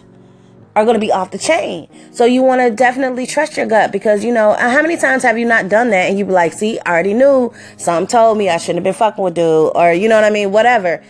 are 0.75 0.85
going 0.85 0.95
to 0.95 0.99
be 0.99 1.11
off 1.11 1.31
the 1.31 1.37
chain. 1.37 1.87
So 2.11 2.25
you 2.25 2.43
want 2.43 2.61
to 2.61 2.69
definitely 2.71 3.27
trust 3.27 3.57
your 3.57 3.65
gut 3.65 3.91
because, 3.91 4.23
you 4.23 4.33
know, 4.33 4.51
uh, 4.51 4.69
how 4.69 4.81
many 4.81 4.97
times 4.97 5.23
have 5.23 5.37
you 5.37 5.45
not 5.45 5.69
done 5.69 5.89
that 5.89 6.09
and 6.09 6.17
you 6.17 6.25
be 6.25 6.31
like, 6.31 6.53
see, 6.53 6.79
I 6.79 6.91
already 6.91 7.13
knew. 7.13 7.53
Some 7.77 8.07
told 8.07 8.37
me 8.37 8.49
I 8.49 8.57
shouldn't 8.57 8.77
have 8.77 8.83
been 8.83 8.93
fucking 8.93 9.23
with 9.23 9.35
dude 9.35 9.71
or, 9.75 9.91
you 9.91 10.07
know 10.07 10.15
what 10.15 10.23
I 10.23 10.29
mean? 10.29 10.51
Whatever. 10.51 11.03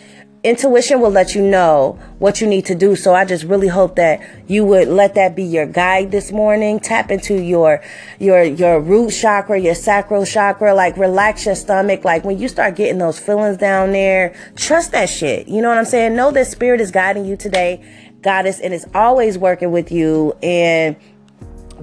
Intuition 0.44 1.00
will 1.00 1.12
let 1.12 1.36
you 1.36 1.44
know 1.44 2.00
what 2.18 2.42
you 2.42 2.48
need 2.48 2.66
to 2.66 2.74
do. 2.74 2.96
So 2.96 3.14
I 3.14 3.26
just 3.26 3.44
really 3.44 3.68
hope 3.68 3.96
that 3.98 4.28
you 4.48 4.66
would 4.66 4.88
let 4.88 5.14
that 5.14 5.36
be 5.36 5.44
your 5.44 5.68
guide 5.68 6.10
this 6.10 6.32
morning. 6.32 6.80
Tap 6.80 7.12
into 7.12 7.36
your, 7.36 7.84
your, 8.18 8.42
your 8.42 8.80
root 8.80 9.12
chakra, 9.12 9.60
your 9.60 9.76
sacral 9.76 10.26
chakra, 10.26 10.74
like 10.74 10.98
relax 10.98 11.46
your 11.46 11.54
stomach. 11.54 12.04
Like 12.04 12.24
when 12.24 12.40
you 12.40 12.48
start 12.48 12.76
getting 12.76 12.98
those 12.98 13.20
feelings 13.20 13.58
down 13.58 13.92
there, 13.92 14.34
trust 14.56 14.94
that 14.94 15.12
shit. 15.12 15.48
You 15.48 15.62
know 15.62 15.70
what 15.70 15.78
I'm 15.78 15.86
saying? 15.86 16.16
Know 16.16 16.32
that 16.32 16.48
spirit 16.48 16.82
is 16.82 16.90
guiding 16.90 17.26
you 17.26 17.38
today 17.38 17.86
goddess 18.22 18.60
and 18.60 18.74
is 18.74 18.86
always 18.94 19.38
working 19.38 19.72
with 19.72 19.92
you 19.92 20.36
and 20.44 20.96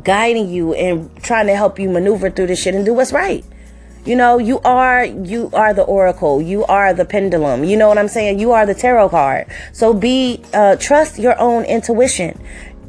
guiding 0.04 0.48
you 0.48 0.74
and 0.74 1.14
trying 1.22 1.46
to 1.46 1.56
help 1.56 1.78
you 1.78 1.88
maneuver 1.88 2.30
through 2.30 2.46
this 2.46 2.60
shit 2.60 2.74
and 2.74 2.84
do 2.84 2.94
what's 2.94 3.12
right. 3.12 3.44
You 4.04 4.16
know, 4.16 4.38
you 4.38 4.60
are 4.60 5.04
you 5.04 5.50
are 5.52 5.74
the 5.74 5.82
oracle. 5.82 6.40
You 6.40 6.64
are 6.64 6.94
the 6.94 7.04
pendulum. 7.04 7.64
You 7.64 7.76
know 7.76 7.88
what 7.88 7.98
I'm 7.98 8.08
saying? 8.08 8.38
You 8.38 8.52
are 8.52 8.64
the 8.64 8.74
tarot 8.74 9.10
card. 9.10 9.46
So 9.72 9.92
be 9.92 10.42
uh 10.54 10.76
trust 10.76 11.18
your 11.18 11.38
own 11.38 11.64
intuition 11.64 12.40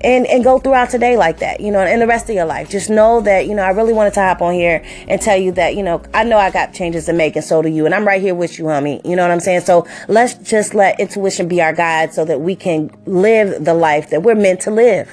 and 0.01 0.25
and 0.27 0.43
go 0.43 0.59
throughout 0.59 0.89
today 0.89 1.17
like 1.17 1.39
that, 1.39 1.59
you 1.59 1.71
know, 1.71 1.79
and 1.79 2.01
the 2.01 2.07
rest 2.07 2.29
of 2.29 2.35
your 2.35 2.45
life. 2.45 2.69
Just 2.69 2.89
know 2.89 3.21
that, 3.21 3.47
you 3.47 3.55
know, 3.55 3.63
I 3.63 3.69
really 3.69 3.93
wanted 3.93 4.13
to 4.15 4.21
hop 4.21 4.41
on 4.41 4.53
here 4.53 4.83
and 5.07 5.21
tell 5.21 5.37
you 5.37 5.51
that, 5.53 5.75
you 5.75 5.83
know, 5.83 6.01
I 6.13 6.23
know 6.23 6.37
I 6.37 6.51
got 6.51 6.73
changes 6.73 7.05
to 7.05 7.13
make 7.13 7.35
and 7.35 7.45
so 7.45 7.61
do 7.61 7.69
you. 7.69 7.85
And 7.85 7.93
I'm 7.93 8.05
right 8.05 8.21
here 8.21 8.35
with 8.35 8.57
you, 8.57 8.65
homie. 8.65 9.03
You 9.05 9.15
know 9.15 9.23
what 9.23 9.31
I'm 9.31 9.39
saying? 9.39 9.61
So 9.61 9.87
let's 10.07 10.35
just 10.35 10.73
let 10.73 10.99
intuition 10.99 11.47
be 11.47 11.61
our 11.61 11.73
guide 11.73 12.13
so 12.13 12.25
that 12.25 12.41
we 12.41 12.55
can 12.55 12.91
live 13.05 13.63
the 13.63 13.73
life 13.73 14.09
that 14.09 14.23
we're 14.23 14.35
meant 14.35 14.61
to 14.61 14.71
live. 14.71 15.09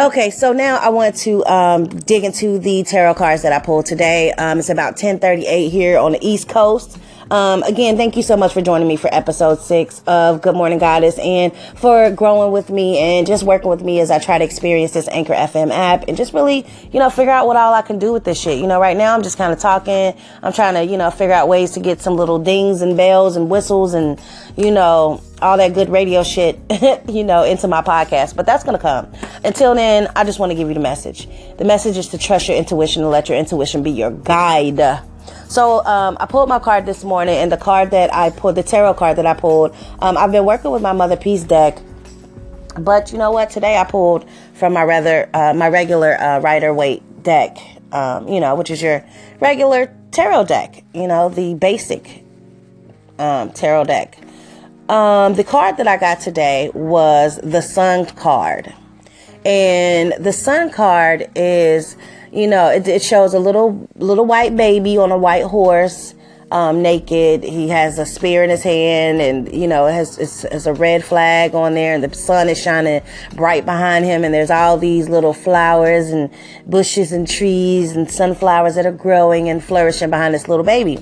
Okay, 0.00 0.30
so 0.30 0.52
now 0.52 0.76
I 0.76 0.90
want 0.90 1.16
to 1.16 1.44
um, 1.46 1.88
dig 1.88 2.22
into 2.22 2.60
the 2.60 2.84
tarot 2.84 3.14
cards 3.14 3.42
that 3.42 3.52
I 3.52 3.58
pulled 3.58 3.86
today. 3.86 4.30
Um, 4.30 4.60
it's 4.60 4.68
about 4.68 4.96
10:38 4.96 5.70
here 5.72 5.98
on 5.98 6.12
the 6.12 6.20
East 6.24 6.48
Coast. 6.48 6.98
Um, 7.32 7.62
again, 7.64 7.96
thank 7.96 8.16
you 8.16 8.22
so 8.22 8.36
much 8.36 8.54
for 8.54 8.62
joining 8.62 8.88
me 8.88 8.96
for 8.96 9.12
episode 9.12 9.58
six 9.60 10.00
of 10.06 10.40
Good 10.40 10.54
Morning 10.54 10.78
Goddess 10.78 11.18
and 11.18 11.52
for 11.74 12.10
growing 12.10 12.52
with 12.52 12.70
me 12.70 12.96
and 12.98 13.26
just 13.26 13.42
working 13.42 13.68
with 13.68 13.82
me 13.82 14.00
as 14.00 14.10
I 14.10 14.18
try 14.18 14.38
to 14.38 14.44
experience 14.44 14.92
this 14.92 15.08
Anchor 15.08 15.34
FM 15.34 15.70
app 15.70 16.04
and 16.08 16.16
just 16.16 16.32
really, 16.32 16.64
you 16.90 16.98
know, 16.98 17.10
figure 17.10 17.32
out 17.32 17.46
what 17.46 17.56
all 17.56 17.74
I 17.74 17.82
can 17.82 17.98
do 17.98 18.12
with 18.12 18.24
this 18.24 18.40
shit. 18.40 18.58
You 18.58 18.66
know, 18.66 18.80
right 18.80 18.96
now 18.96 19.14
I'm 19.14 19.22
just 19.22 19.36
kind 19.36 19.52
of 19.52 19.58
talking. 19.58 20.14
I'm 20.42 20.52
trying 20.52 20.74
to, 20.74 20.84
you 20.84 20.96
know, 20.96 21.10
figure 21.10 21.34
out 21.34 21.48
ways 21.48 21.72
to 21.72 21.80
get 21.80 22.00
some 22.00 22.16
little 22.16 22.38
dings 22.38 22.80
and 22.80 22.96
bells 22.96 23.36
and 23.36 23.50
whistles 23.50 23.92
and, 23.92 24.18
you 24.56 24.70
know, 24.70 25.20
all 25.42 25.56
that 25.58 25.74
good 25.74 25.90
radio 25.90 26.22
shit, 26.22 26.58
you 27.08 27.24
know, 27.24 27.44
into 27.44 27.68
my 27.68 27.82
podcast. 27.82 28.36
But 28.36 28.46
that's 28.46 28.64
going 28.64 28.76
to 28.76 28.82
come. 28.82 29.12
Until 29.48 29.74
then, 29.74 30.12
I 30.14 30.24
just 30.24 30.38
want 30.38 30.50
to 30.50 30.54
give 30.54 30.68
you 30.68 30.74
the 30.74 30.80
message. 30.80 31.26
The 31.56 31.64
message 31.64 31.96
is 31.96 32.08
to 32.08 32.18
trust 32.18 32.48
your 32.48 32.58
intuition 32.58 33.00
and 33.00 33.10
let 33.10 33.30
your 33.30 33.38
intuition 33.38 33.82
be 33.82 33.90
your 33.90 34.10
guide. 34.10 35.02
So 35.48 35.82
um, 35.86 36.18
I 36.20 36.26
pulled 36.26 36.50
my 36.50 36.58
card 36.58 36.84
this 36.84 37.02
morning, 37.02 37.34
and 37.34 37.50
the 37.50 37.56
card 37.56 37.90
that 37.92 38.12
I 38.12 38.28
pulled, 38.28 38.56
the 38.56 38.62
tarot 38.62 38.92
card 38.92 39.16
that 39.16 39.24
I 39.24 39.32
pulled, 39.32 39.74
um, 40.00 40.18
I've 40.18 40.32
been 40.32 40.44
working 40.44 40.70
with 40.70 40.82
my 40.82 40.92
Motherpeace 40.92 41.48
deck. 41.48 41.78
But 42.78 43.10
you 43.10 43.16
know 43.16 43.30
what? 43.30 43.48
Today 43.48 43.78
I 43.78 43.84
pulled 43.84 44.28
from 44.52 44.74
my 44.74 44.84
rather 44.84 45.30
uh, 45.32 45.54
my 45.54 45.70
regular 45.70 46.20
uh, 46.20 46.40
Rider 46.40 46.74
Waite 46.74 47.22
deck, 47.22 47.56
um, 47.90 48.28
you 48.28 48.40
know, 48.40 48.54
which 48.54 48.70
is 48.70 48.82
your 48.82 49.02
regular 49.40 49.90
tarot 50.10 50.44
deck. 50.44 50.84
You 50.92 51.06
know, 51.06 51.30
the 51.30 51.54
basic 51.54 52.22
um, 53.18 53.50
tarot 53.52 53.84
deck. 53.84 54.18
Um, 54.90 55.32
the 55.36 55.44
card 55.44 55.78
that 55.78 55.88
I 55.88 55.96
got 55.96 56.20
today 56.20 56.70
was 56.74 57.40
the 57.42 57.62
Sun 57.62 58.04
card, 58.14 58.74
and 59.44 60.12
the 60.18 60.32
Sun 60.32 60.70
card 60.70 61.30
is 61.34 61.96
you 62.32 62.46
know, 62.46 62.68
it, 62.68 62.86
it 62.86 63.02
shows 63.02 63.34
a 63.34 63.38
little 63.38 63.88
little 63.96 64.26
white 64.26 64.56
baby 64.56 64.98
on 64.98 65.10
a 65.10 65.16
white 65.16 65.44
horse, 65.44 66.14
um, 66.50 66.82
naked. 66.82 67.42
He 67.42 67.68
has 67.68 67.98
a 67.98 68.06
spear 68.06 68.44
in 68.44 68.50
his 68.50 68.62
hand, 68.62 69.20
and 69.20 69.52
you 69.52 69.66
know, 69.66 69.86
it 69.86 69.92
has 69.92 70.18
it's, 70.18 70.44
it's 70.44 70.66
a 70.66 70.74
red 70.74 71.04
flag 71.04 71.54
on 71.54 71.74
there, 71.74 71.94
and 71.94 72.04
the 72.04 72.14
sun 72.14 72.48
is 72.48 72.60
shining 72.60 73.02
bright 73.34 73.64
behind 73.64 74.04
him, 74.04 74.24
and 74.24 74.34
there's 74.34 74.50
all 74.50 74.76
these 74.76 75.08
little 75.08 75.32
flowers 75.32 76.10
and 76.10 76.30
bushes 76.66 77.12
and 77.12 77.28
trees 77.28 77.96
and 77.96 78.10
sunflowers 78.10 78.74
that 78.74 78.86
are 78.86 78.92
growing 78.92 79.48
and 79.48 79.62
flourishing 79.64 80.10
behind 80.10 80.34
this 80.34 80.48
little 80.48 80.64
baby. 80.64 80.98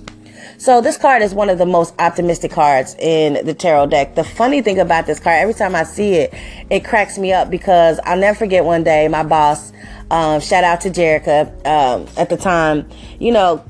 So 0.59 0.81
this 0.81 0.97
card 0.97 1.23
is 1.23 1.35
one 1.35 1.51
of 1.51 1.59
the 1.59 1.67
most 1.67 1.95
optimistic 1.99 2.51
cards 2.51 2.95
in 2.99 3.45
the 3.45 3.55
tarot 3.55 3.87
deck. 3.87 4.15
The 4.15 4.25
funny 4.25 4.63
thing 4.63 4.79
about 4.79 5.07
this 5.07 5.21
card, 5.21 5.41
every 5.41 5.55
time 5.55 5.75
I 5.75 5.85
see 5.85 6.15
it, 6.15 6.35
it 6.71 6.85
cracks 6.85 7.19
me 7.19 7.33
up 7.33 7.51
because 7.51 8.01
I'll 8.05 8.19
never 8.19 8.39
forget 8.39 8.65
one 8.65 8.85
day 8.85 9.09
my 9.09 9.23
boss 9.23 9.73
um, 10.11 10.41
shout 10.41 10.65
out 10.65 10.81
to 10.83 10.91
Jerica 10.91 11.49
um, 11.67 12.07
at 12.17 12.31
the 12.31 12.37
time. 12.37 12.89
You 13.19 13.33
know, 13.33 13.65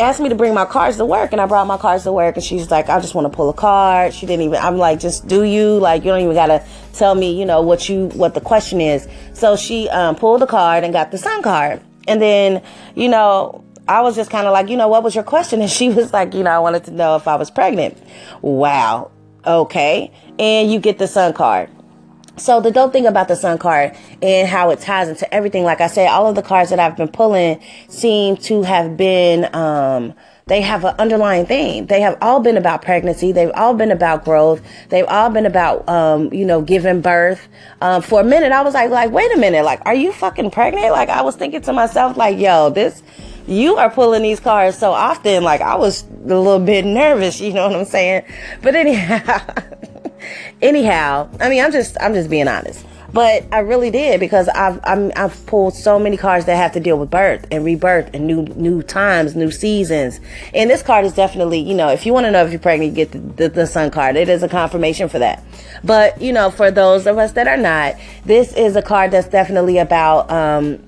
asked 0.00 0.20
me 0.20 0.28
to 0.28 0.34
bring 0.34 0.54
my 0.54 0.64
cards 0.64 0.96
to 0.96 1.04
work 1.04 1.32
and 1.32 1.40
I 1.40 1.46
brought 1.46 1.66
my 1.66 1.76
cards 1.76 2.04
to 2.04 2.12
work 2.12 2.36
and 2.36 2.44
she's 2.44 2.70
like, 2.70 2.88
I 2.88 3.00
just 3.00 3.14
want 3.14 3.30
to 3.30 3.34
pull 3.34 3.48
a 3.48 3.54
card. 3.54 4.12
She 4.12 4.26
didn't 4.26 4.44
even, 4.44 4.58
I'm 4.60 4.76
like, 4.76 5.00
just 5.00 5.26
do 5.28 5.44
you? 5.44 5.78
Like, 5.78 6.04
you 6.04 6.10
don't 6.10 6.20
even 6.20 6.34
got 6.34 6.46
to 6.46 6.64
tell 6.92 7.14
me, 7.14 7.38
you 7.38 7.46
know, 7.46 7.62
what 7.62 7.88
you, 7.88 8.08
what 8.08 8.34
the 8.34 8.40
question 8.40 8.80
is. 8.80 9.08
So 9.32 9.56
she 9.56 9.88
um, 9.90 10.16
pulled 10.16 10.42
the 10.42 10.46
card 10.46 10.84
and 10.84 10.92
got 10.92 11.10
the 11.10 11.18
sun 11.18 11.42
card. 11.42 11.80
And 12.06 12.22
then, 12.22 12.62
you 12.94 13.08
know, 13.08 13.64
I 13.88 14.02
was 14.02 14.14
just 14.14 14.30
kind 14.30 14.46
of 14.46 14.52
like, 14.52 14.68
you 14.68 14.76
know, 14.76 14.88
what 14.88 15.02
was 15.02 15.14
your 15.14 15.24
question? 15.24 15.62
And 15.62 15.70
she 15.70 15.88
was 15.88 16.12
like, 16.12 16.34
you 16.34 16.42
know, 16.42 16.50
I 16.50 16.58
wanted 16.58 16.84
to 16.84 16.90
know 16.90 17.16
if 17.16 17.26
I 17.26 17.36
was 17.36 17.50
pregnant. 17.50 17.96
Wow. 18.42 19.10
Okay. 19.46 20.12
And 20.38 20.70
you 20.70 20.78
get 20.78 20.98
the 20.98 21.06
sun 21.06 21.32
card. 21.32 21.70
So 22.36 22.60
the 22.60 22.70
dope 22.70 22.92
thing 22.92 23.06
about 23.06 23.26
the 23.26 23.34
sun 23.34 23.58
card 23.58 23.96
and 24.22 24.46
how 24.46 24.70
it 24.70 24.78
ties 24.78 25.08
into 25.08 25.32
everything, 25.34 25.64
like 25.64 25.80
I 25.80 25.88
said, 25.88 26.08
all 26.08 26.28
of 26.28 26.36
the 26.36 26.42
cards 26.42 26.70
that 26.70 26.78
I've 26.78 26.96
been 26.96 27.08
pulling 27.08 27.60
seem 27.88 28.36
to 28.36 28.62
have 28.62 28.96
been, 28.96 29.52
um, 29.54 30.14
they 30.46 30.60
have 30.60 30.84
an 30.84 30.94
underlying 30.98 31.46
theme. 31.46 31.86
They 31.86 32.00
have 32.00 32.16
all 32.22 32.40
been 32.40 32.56
about 32.56 32.82
pregnancy. 32.82 33.32
They've 33.32 33.50
all 33.54 33.74
been 33.74 33.90
about 33.90 34.24
growth. 34.24 34.62
They've 34.88 35.04
all 35.06 35.30
been 35.30 35.46
about, 35.46 35.86
um, 35.88 36.32
you 36.32 36.44
know, 36.44 36.62
giving 36.62 37.00
birth. 37.00 37.48
Um, 37.80 38.02
for 38.02 38.20
a 38.20 38.24
minute, 38.24 38.52
I 38.52 38.62
was 38.62 38.74
like, 38.74 38.90
like, 38.90 39.10
wait 39.10 39.34
a 39.34 39.36
minute, 39.36 39.64
like, 39.64 39.80
are 39.84 39.94
you 39.94 40.12
fucking 40.12 40.50
pregnant? 40.50 40.92
Like, 40.92 41.08
I 41.08 41.22
was 41.22 41.36
thinking 41.36 41.60
to 41.62 41.72
myself, 41.72 42.16
like, 42.16 42.38
yo, 42.38 42.70
this, 42.70 43.02
you 43.48 43.76
are 43.76 43.90
pulling 43.90 44.22
these 44.22 44.40
cards 44.40 44.78
so 44.78 44.92
often. 44.92 45.42
Like, 45.42 45.60
I 45.60 45.76
was 45.76 46.02
a 46.02 46.34
little 46.34 46.58
bit 46.58 46.84
nervous, 46.84 47.40
you 47.40 47.52
know 47.52 47.68
what 47.68 47.76
I'm 47.76 47.84
saying? 47.86 48.24
But 48.62 48.76
anyhow. 48.76 49.54
anyhow, 50.62 51.28
I 51.40 51.48
mean, 51.48 51.64
I'm 51.64 51.72
just 51.72 51.96
I'm 52.00 52.14
just 52.14 52.30
being 52.30 52.48
honest. 52.48 52.84
But 53.10 53.46
I 53.52 53.60
really 53.60 53.90
did 53.90 54.20
because 54.20 54.48
I've 54.48 54.78
i 54.84 55.10
have 55.16 55.46
pulled 55.46 55.74
so 55.74 55.98
many 55.98 56.18
cards 56.18 56.44
that 56.44 56.56
have 56.56 56.72
to 56.72 56.80
deal 56.80 56.98
with 56.98 57.10
birth 57.10 57.46
and 57.50 57.64
rebirth 57.64 58.10
and 58.12 58.26
new 58.26 58.42
new 58.42 58.82
times, 58.82 59.34
new 59.34 59.50
seasons. 59.50 60.20
And 60.52 60.68
this 60.68 60.82
card 60.82 61.06
is 61.06 61.14
definitely, 61.14 61.60
you 61.60 61.74
know, 61.74 61.88
if 61.88 62.04
you 62.04 62.12
want 62.12 62.26
to 62.26 62.30
know 62.30 62.44
if 62.44 62.50
you're 62.50 62.60
pregnant, 62.60 62.90
you 62.90 63.04
get 63.04 63.12
the, 63.12 63.18
the, 63.18 63.48
the 63.48 63.66
sun 63.66 63.90
card. 63.90 64.16
It 64.16 64.28
is 64.28 64.42
a 64.42 64.48
confirmation 64.48 65.08
for 65.08 65.18
that. 65.20 65.42
But 65.82 66.20
you 66.20 66.32
know, 66.32 66.50
for 66.50 66.70
those 66.70 67.06
of 67.06 67.16
us 67.16 67.32
that 67.32 67.48
are 67.48 67.56
not, 67.56 67.96
this 68.26 68.52
is 68.52 68.76
a 68.76 68.82
card 68.82 69.10
that's 69.10 69.28
definitely 69.28 69.78
about 69.78 70.30
um, 70.30 70.78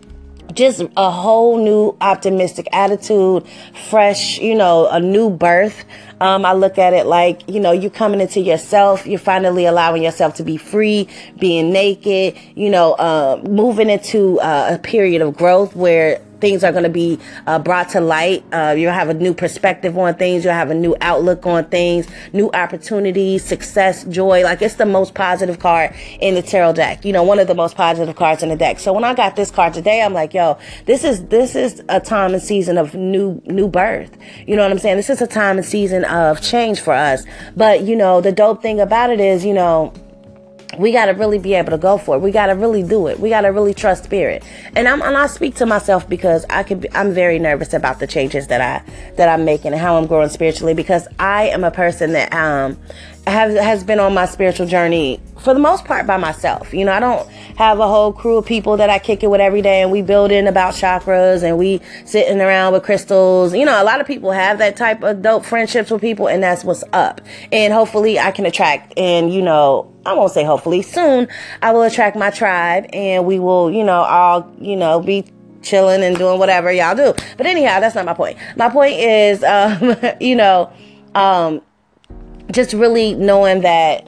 just 0.54 0.82
a 0.96 1.10
whole 1.10 1.62
new 1.62 1.96
optimistic 2.00 2.68
attitude, 2.72 3.46
fresh, 3.88 4.38
you 4.38 4.54
know, 4.54 4.88
a 4.88 5.00
new 5.00 5.30
birth. 5.30 5.84
Um, 6.20 6.44
I 6.44 6.52
look 6.52 6.78
at 6.78 6.92
it 6.92 7.06
like, 7.06 7.48
you 7.48 7.60
know, 7.60 7.72
you're 7.72 7.90
coming 7.90 8.20
into 8.20 8.40
yourself. 8.40 9.06
You're 9.06 9.18
finally 9.18 9.64
allowing 9.64 10.02
yourself 10.02 10.34
to 10.34 10.42
be 10.42 10.56
free, 10.56 11.08
being 11.38 11.72
naked, 11.72 12.36
you 12.54 12.70
know, 12.70 12.92
uh, 12.92 13.40
moving 13.48 13.88
into 13.88 14.38
uh, 14.40 14.74
a 14.74 14.78
period 14.78 15.22
of 15.22 15.36
growth 15.36 15.74
where 15.74 16.20
things 16.40 16.64
are 16.64 16.72
going 16.72 16.84
to 16.84 16.90
be 16.90 17.18
uh, 17.46 17.58
brought 17.58 17.90
to 17.90 18.00
light. 18.00 18.44
Uh, 18.52 18.74
you'll 18.76 18.92
have 18.92 19.08
a 19.08 19.14
new 19.14 19.34
perspective 19.34 19.96
on 19.96 20.14
things. 20.14 20.44
You'll 20.44 20.54
have 20.54 20.70
a 20.70 20.74
new 20.74 20.96
outlook 21.00 21.46
on 21.46 21.64
things, 21.66 22.06
new 22.32 22.50
opportunities, 22.52 23.44
success, 23.44 24.04
joy. 24.04 24.42
Like 24.42 24.62
it's 24.62 24.74
the 24.74 24.86
most 24.86 25.14
positive 25.14 25.58
card 25.58 25.94
in 26.20 26.34
the 26.34 26.42
tarot 26.42 26.74
deck. 26.74 27.04
You 27.04 27.12
know, 27.12 27.22
one 27.22 27.38
of 27.38 27.46
the 27.46 27.54
most 27.54 27.76
positive 27.76 28.16
cards 28.16 28.42
in 28.42 28.48
the 28.48 28.56
deck. 28.56 28.78
So 28.78 28.92
when 28.92 29.04
I 29.04 29.14
got 29.14 29.36
this 29.36 29.50
card 29.50 29.74
today, 29.74 30.02
I'm 30.02 30.14
like, 30.14 30.34
yo, 30.34 30.58
this 30.86 31.04
is 31.04 31.26
this 31.26 31.54
is 31.54 31.82
a 31.88 32.00
time 32.00 32.34
and 32.34 32.42
season 32.42 32.78
of 32.78 32.94
new 32.94 33.40
new 33.46 33.68
birth. 33.68 34.16
You 34.46 34.56
know 34.56 34.62
what 34.62 34.70
I'm 34.70 34.78
saying? 34.78 34.96
This 34.96 35.10
is 35.10 35.22
a 35.22 35.26
time 35.26 35.58
and 35.58 35.66
season 35.66 36.04
of 36.04 36.40
change 36.40 36.80
for 36.80 36.92
us. 36.92 37.24
But 37.56 37.82
you 37.82 37.96
know, 37.96 38.20
the 38.20 38.32
dope 38.32 38.62
thing 38.62 38.80
about 38.80 39.10
it 39.10 39.20
is, 39.20 39.44
you 39.44 39.54
know 39.54 39.92
we 40.78 40.92
got 40.92 41.06
to 41.06 41.12
really 41.12 41.38
be 41.38 41.54
able 41.54 41.70
to 41.70 41.78
go 41.78 41.98
for 41.98 42.16
it. 42.16 42.20
We 42.20 42.30
got 42.30 42.46
to 42.46 42.54
really 42.54 42.82
do 42.82 43.08
it. 43.08 43.18
We 43.18 43.28
got 43.28 43.42
to 43.42 43.48
really 43.48 43.74
trust 43.74 44.04
spirit. 44.04 44.44
And 44.76 44.86
I'm 44.88 45.02
and 45.02 45.16
I 45.16 45.26
speak 45.26 45.56
to 45.56 45.66
myself 45.66 46.08
because 46.08 46.44
I 46.48 46.62
could 46.62 46.82
be, 46.82 46.92
I'm 46.92 47.12
very 47.12 47.38
nervous 47.38 47.72
about 47.72 47.98
the 47.98 48.06
changes 48.06 48.46
that 48.48 48.60
I 48.60 49.14
that 49.16 49.28
I'm 49.28 49.44
making 49.44 49.72
and 49.72 49.80
how 49.80 49.96
I'm 49.96 50.06
growing 50.06 50.28
spiritually 50.28 50.74
because 50.74 51.08
I 51.18 51.48
am 51.48 51.64
a 51.64 51.70
person 51.70 52.12
that 52.12 52.32
um 52.32 52.78
have 53.26 53.52
has 53.52 53.84
been 53.84 54.00
on 54.00 54.14
my 54.14 54.26
spiritual 54.26 54.66
journey 54.66 55.20
for 55.40 55.54
the 55.54 55.60
most 55.60 55.84
part 55.84 56.06
by 56.06 56.16
myself. 56.16 56.72
You 56.72 56.84
know, 56.84 56.92
I 56.92 57.00
don't 57.00 57.28
have 57.56 57.78
a 57.78 57.86
whole 57.86 58.12
crew 58.12 58.38
of 58.38 58.46
people 58.46 58.76
that 58.78 58.90
I 58.90 58.98
kick 58.98 59.22
it 59.22 59.28
with 59.28 59.40
every 59.40 59.62
day 59.62 59.82
and 59.82 59.90
we 59.90 60.02
build 60.02 60.30
in 60.32 60.46
about 60.46 60.74
chakras 60.74 61.42
and 61.42 61.58
we 61.58 61.80
sitting 62.04 62.40
around 62.40 62.72
with 62.72 62.82
crystals. 62.82 63.54
You 63.54 63.64
know, 63.64 63.82
a 63.82 63.84
lot 63.84 64.00
of 64.00 64.06
people 64.06 64.32
have 64.32 64.58
that 64.58 64.76
type 64.76 65.02
of 65.02 65.22
dope 65.22 65.44
friendships 65.44 65.90
with 65.90 66.00
people 66.00 66.28
and 66.28 66.42
that's 66.42 66.64
what's 66.64 66.84
up. 66.92 67.20
And 67.52 67.72
hopefully 67.72 68.18
I 68.18 68.30
can 68.30 68.46
attract 68.46 68.98
and, 68.98 69.32
you 69.32 69.42
know, 69.42 69.92
I 70.04 70.14
won't 70.14 70.32
say 70.32 70.44
hopefully 70.44 70.82
soon 70.82 71.28
I 71.62 71.72
will 71.72 71.82
attract 71.82 72.16
my 72.16 72.30
tribe 72.30 72.86
and 72.92 73.26
we 73.26 73.38
will, 73.38 73.70
you 73.70 73.84
know, 73.84 74.02
all, 74.02 74.50
you 74.60 74.76
know, 74.76 75.00
be 75.00 75.24
chilling 75.62 76.02
and 76.02 76.16
doing 76.16 76.38
whatever 76.38 76.72
y'all 76.72 76.94
do. 76.94 77.14
But 77.36 77.46
anyhow, 77.46 77.80
that's 77.80 77.94
not 77.94 78.04
my 78.04 78.14
point. 78.14 78.38
My 78.56 78.68
point 78.68 78.94
is, 78.94 79.44
um, 79.44 79.96
you 80.20 80.36
know, 80.36 80.72
um, 81.14 81.60
just 82.50 82.72
really 82.72 83.14
knowing 83.14 83.60
that 83.62 84.06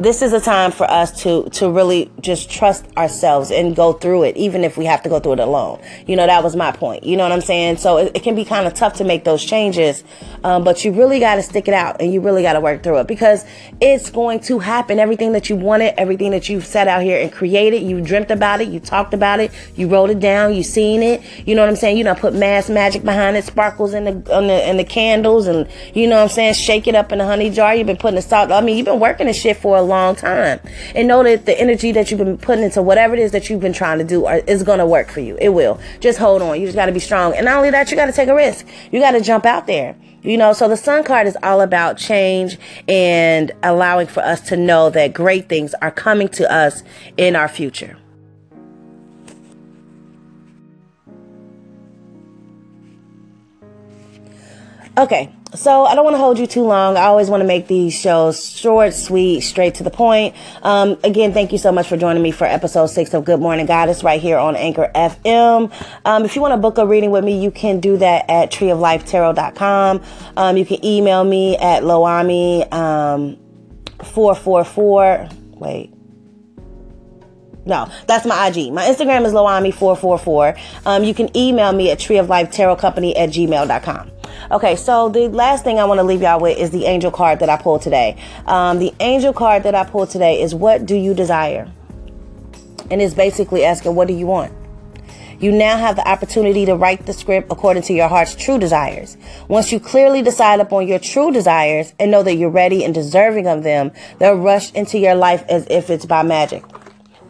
this 0.00 0.22
is 0.22 0.32
a 0.32 0.40
time 0.40 0.72
for 0.72 0.90
us 0.90 1.22
to 1.22 1.46
to 1.50 1.70
really 1.70 2.10
just 2.22 2.50
trust 2.50 2.86
ourselves 2.96 3.50
and 3.50 3.76
go 3.76 3.92
through 3.92 4.22
it 4.22 4.34
even 4.34 4.64
if 4.64 4.78
we 4.78 4.86
have 4.86 5.02
to 5.02 5.10
go 5.10 5.20
through 5.20 5.34
it 5.34 5.40
alone. 5.40 5.78
You 6.06 6.16
know 6.16 6.26
that 6.26 6.42
was 6.42 6.56
my 6.56 6.72
point. 6.72 7.04
You 7.04 7.18
know 7.18 7.24
what 7.24 7.32
i'm 7.32 7.42
saying? 7.42 7.76
So 7.76 7.98
it, 7.98 8.12
it 8.16 8.22
can 8.22 8.34
be 8.34 8.46
kind 8.46 8.66
of 8.66 8.72
tough 8.72 8.94
to 8.94 9.04
make 9.04 9.24
those 9.24 9.44
changes 9.44 10.02
um, 10.42 10.64
but 10.64 10.86
you 10.86 10.92
really 10.92 11.20
got 11.20 11.34
to 11.34 11.42
stick 11.42 11.68
it 11.68 11.74
out 11.74 12.00
and 12.00 12.14
you 12.14 12.22
really 12.22 12.40
got 12.40 12.54
to 12.54 12.60
work 12.60 12.82
through 12.82 12.98
it 12.98 13.06
because 13.06 13.44
it's 13.78 14.10
going 14.10 14.40
to 14.40 14.58
happen. 14.58 14.98
Everything 14.98 15.32
that 15.32 15.50
you 15.50 15.56
wanted 15.56 15.92
everything 15.98 16.30
that 16.30 16.48
you've 16.48 16.64
set 16.64 16.88
out 16.88 17.02
here 17.02 17.20
and 17.20 17.30
created 17.30 17.82
you 17.82 18.00
dreamt 18.00 18.30
about 18.30 18.62
it 18.62 18.68
you 18.68 18.80
talked 18.80 19.12
about 19.12 19.38
it 19.38 19.50
you 19.76 19.86
wrote 19.86 20.08
it 20.08 20.18
down 20.18 20.54
you 20.54 20.62
seen 20.62 21.02
it. 21.02 21.20
You 21.46 21.54
know 21.54 21.60
what 21.60 21.68
i'm 21.68 21.76
saying? 21.76 21.98
You 21.98 22.04
know 22.04 22.14
put 22.14 22.32
mass 22.32 22.70
magic 22.70 23.04
behind 23.04 23.36
it 23.36 23.44
sparkles 23.44 23.92
in 23.92 24.04
the 24.04 24.34
on 24.34 24.46
the 24.46 24.66
in 24.66 24.78
the 24.78 24.84
candles 24.84 25.46
and 25.46 25.68
you 25.92 26.06
know 26.06 26.16
what 26.16 26.22
i'm 26.22 26.28
saying? 26.30 26.54
Shake 26.54 26.86
it 26.86 26.94
up 26.94 27.12
in 27.12 27.20
a 27.20 27.26
honey 27.26 27.50
jar. 27.50 27.74
You've 27.74 27.86
been 27.86 27.98
putting 27.98 28.16
the 28.16 28.22
salt 28.22 28.50
i 28.50 28.62
mean 28.62 28.78
you've 28.78 28.86
been 28.86 29.00
working 29.00 29.26
this 29.26 29.38
shit 29.38 29.58
for 29.58 29.76
a 29.76 29.89
long 29.90 30.16
time. 30.16 30.60
And 30.94 31.06
know 31.06 31.22
that 31.22 31.44
the 31.44 31.60
energy 31.60 31.92
that 31.92 32.10
you've 32.10 32.18
been 32.18 32.38
putting 32.38 32.64
into 32.64 32.80
whatever 32.80 33.14
it 33.14 33.20
is 33.20 33.32
that 33.32 33.50
you've 33.50 33.60
been 33.60 33.72
trying 33.72 33.98
to 33.98 34.04
do 34.04 34.26
is 34.26 34.62
going 34.62 34.78
to 34.78 34.86
work 34.86 35.10
for 35.10 35.20
you. 35.20 35.36
It 35.40 35.50
will. 35.50 35.78
Just 36.00 36.18
hold 36.18 36.40
on. 36.40 36.58
You 36.58 36.66
just 36.66 36.76
got 36.76 36.86
to 36.86 36.92
be 36.92 37.00
strong. 37.00 37.34
And 37.34 37.44
not 37.44 37.56
only 37.56 37.70
that, 37.70 37.90
you 37.90 37.96
got 37.96 38.06
to 38.06 38.12
take 38.12 38.28
a 38.28 38.34
risk. 38.34 38.66
You 38.90 39.00
got 39.00 39.12
to 39.12 39.20
jump 39.20 39.44
out 39.44 39.66
there. 39.66 39.96
You 40.22 40.36
know, 40.36 40.52
so 40.52 40.68
the 40.68 40.76
sun 40.76 41.04
card 41.04 41.26
is 41.26 41.36
all 41.42 41.60
about 41.60 41.96
change 41.96 42.58
and 42.86 43.52
allowing 43.62 44.06
for 44.06 44.20
us 44.20 44.40
to 44.48 44.56
know 44.56 44.90
that 44.90 45.14
great 45.14 45.48
things 45.48 45.74
are 45.80 45.90
coming 45.90 46.28
to 46.28 46.50
us 46.52 46.82
in 47.16 47.36
our 47.36 47.48
future. 47.48 47.96
Okay, 54.98 55.32
so 55.54 55.84
I 55.84 55.94
don't 55.94 56.04
want 56.04 56.14
to 56.14 56.18
hold 56.18 56.38
you 56.38 56.46
too 56.46 56.62
long. 56.62 56.96
I 56.96 57.04
always 57.04 57.28
want 57.28 57.40
to 57.40 57.46
make 57.46 57.66
these 57.66 57.98
shows 57.98 58.48
short, 58.48 58.94
sweet, 58.94 59.40
straight 59.40 59.74
to 59.76 59.82
the 59.82 59.90
point. 59.90 60.36
Um, 60.62 60.98
again, 61.02 61.32
thank 61.32 61.52
you 61.52 61.58
so 61.58 61.72
much 61.72 61.88
for 61.88 61.96
joining 61.96 62.22
me 62.22 62.30
for 62.30 62.44
episode 62.44 62.86
six 62.86 63.14
of 63.14 63.24
Good 63.24 63.40
Morning 63.40 63.66
Goddess 63.66 64.04
right 64.04 64.20
here 64.20 64.38
on 64.38 64.54
Anchor 64.54 64.90
FM. 64.94 65.72
Um, 66.04 66.24
if 66.24 66.36
you 66.36 66.42
want 66.42 66.52
to 66.52 66.58
book 66.58 66.78
a 66.78 66.86
reading 66.86 67.10
with 67.10 67.24
me, 67.24 67.42
you 67.42 67.50
can 67.50 67.80
do 67.80 67.96
that 67.96 68.28
at 68.28 68.52
treeoflifetarot.com. 68.52 70.02
Um, 70.36 70.56
you 70.56 70.64
can 70.64 70.84
email 70.84 71.24
me 71.24 71.56
at 71.56 71.82
loami 71.82 72.72
um, 72.72 73.36
444. 74.04 75.28
Wait. 75.54 75.94
No, 77.66 77.90
that's 78.06 78.24
my 78.24 78.48
IG. 78.48 78.72
My 78.72 78.84
Instagram 78.84 79.26
is 79.26 79.32
loami444. 79.32 80.86
Um, 80.86 81.04
you 81.04 81.12
can 81.12 81.36
email 81.36 81.72
me 81.72 81.90
at 81.90 81.98
treeoflifetarotcompany 81.98 83.18
at 83.18 83.30
gmail.com. 83.30 84.10
Okay, 84.50 84.76
so 84.76 85.08
the 85.08 85.28
last 85.28 85.64
thing 85.64 85.78
I 85.78 85.84
want 85.84 85.98
to 85.98 86.04
leave 86.04 86.22
y'all 86.22 86.40
with 86.40 86.58
is 86.58 86.70
the 86.70 86.86
angel 86.86 87.10
card 87.10 87.40
that 87.40 87.48
I 87.48 87.56
pulled 87.56 87.82
today. 87.82 88.16
Um, 88.46 88.78
the 88.78 88.94
angel 89.00 89.32
card 89.32 89.62
that 89.64 89.74
I 89.74 89.84
pulled 89.84 90.10
today 90.10 90.40
is 90.40 90.54
what 90.54 90.86
do 90.86 90.94
you 90.94 91.14
desire? 91.14 91.70
And 92.90 93.00
it's 93.00 93.14
basically 93.14 93.64
asking, 93.64 93.94
what 93.94 94.08
do 94.08 94.14
you 94.14 94.26
want? 94.26 94.52
You 95.40 95.52
now 95.52 95.78
have 95.78 95.96
the 95.96 96.06
opportunity 96.06 96.66
to 96.66 96.74
write 96.74 97.06
the 97.06 97.14
script 97.14 97.50
according 97.50 97.84
to 97.84 97.94
your 97.94 98.08
heart's 98.08 98.34
true 98.34 98.58
desires. 98.58 99.16
Once 99.48 99.72
you 99.72 99.80
clearly 99.80 100.20
decide 100.20 100.60
upon 100.60 100.86
your 100.86 100.98
true 100.98 101.30
desires 101.30 101.94
and 101.98 102.10
know 102.10 102.22
that 102.22 102.34
you're 102.34 102.50
ready 102.50 102.84
and 102.84 102.92
deserving 102.92 103.46
of 103.46 103.62
them, 103.62 103.90
they'll 104.18 104.34
rush 104.34 104.70
into 104.72 104.98
your 104.98 105.14
life 105.14 105.42
as 105.48 105.66
if 105.70 105.88
it's 105.88 106.04
by 106.04 106.22
magic. 106.22 106.62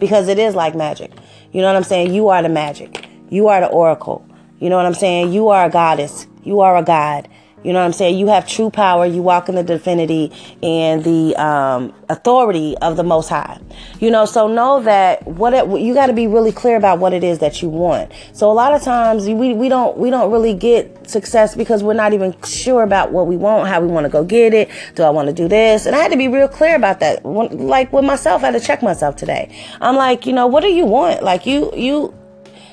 Because 0.00 0.26
it 0.26 0.40
is 0.40 0.56
like 0.56 0.74
magic. 0.74 1.12
You 1.52 1.60
know 1.60 1.68
what 1.68 1.76
I'm 1.76 1.84
saying? 1.84 2.12
You 2.12 2.28
are 2.28 2.42
the 2.42 2.48
magic. 2.48 3.08
You 3.28 3.46
are 3.46 3.60
the 3.60 3.68
oracle. 3.68 4.26
You 4.58 4.70
know 4.70 4.76
what 4.76 4.86
I'm 4.86 4.94
saying? 4.94 5.32
You 5.32 5.50
are 5.50 5.66
a 5.66 5.70
goddess. 5.70 6.26
You 6.42 6.60
are 6.60 6.76
a 6.76 6.82
God. 6.82 7.28
You 7.62 7.74
know 7.74 7.80
what 7.80 7.86
I'm 7.86 7.92
saying? 7.92 8.18
You 8.18 8.28
have 8.28 8.48
true 8.48 8.70
power. 8.70 9.04
You 9.04 9.20
walk 9.20 9.50
in 9.50 9.54
the 9.54 9.62
divinity 9.62 10.32
and 10.62 11.04
the 11.04 11.36
um, 11.36 11.92
authority 12.08 12.74
of 12.78 12.96
the 12.96 13.02
Most 13.02 13.28
High. 13.28 13.60
You 13.98 14.10
know, 14.10 14.24
so 14.24 14.48
know 14.48 14.82
that 14.82 15.26
what 15.26 15.52
it, 15.52 15.66
you 15.80 15.92
got 15.92 16.06
to 16.06 16.14
be 16.14 16.26
really 16.26 16.52
clear 16.52 16.76
about 16.76 17.00
what 17.00 17.12
it 17.12 17.22
is 17.22 17.40
that 17.40 17.60
you 17.60 17.68
want. 17.68 18.12
So 18.32 18.50
a 18.50 18.54
lot 18.54 18.72
of 18.72 18.80
times 18.82 19.26
we, 19.26 19.52
we 19.52 19.68
don't 19.68 19.98
we 19.98 20.08
don't 20.08 20.32
really 20.32 20.54
get 20.54 21.08
success 21.08 21.54
because 21.54 21.82
we're 21.82 21.92
not 21.92 22.14
even 22.14 22.34
sure 22.42 22.82
about 22.82 23.12
what 23.12 23.26
we 23.26 23.36
want, 23.36 23.68
how 23.68 23.82
we 23.82 23.88
want 23.88 24.04
to 24.04 24.10
go 24.10 24.24
get 24.24 24.54
it. 24.54 24.70
Do 24.94 25.02
I 25.02 25.10
want 25.10 25.28
to 25.28 25.34
do 25.34 25.46
this? 25.46 25.84
And 25.84 25.94
I 25.94 25.98
had 25.98 26.12
to 26.12 26.18
be 26.18 26.28
real 26.28 26.48
clear 26.48 26.76
about 26.76 27.00
that. 27.00 27.26
Like 27.26 27.92
with 27.92 28.04
myself, 28.04 28.42
I 28.42 28.46
had 28.46 28.60
to 28.60 28.66
check 28.66 28.82
myself 28.82 29.16
today. 29.16 29.54
I'm 29.82 29.96
like, 29.96 30.24
you 30.24 30.32
know, 30.32 30.46
what 30.46 30.62
do 30.62 30.68
you 30.68 30.86
want? 30.86 31.22
Like 31.22 31.44
you 31.44 31.70
you 31.76 32.14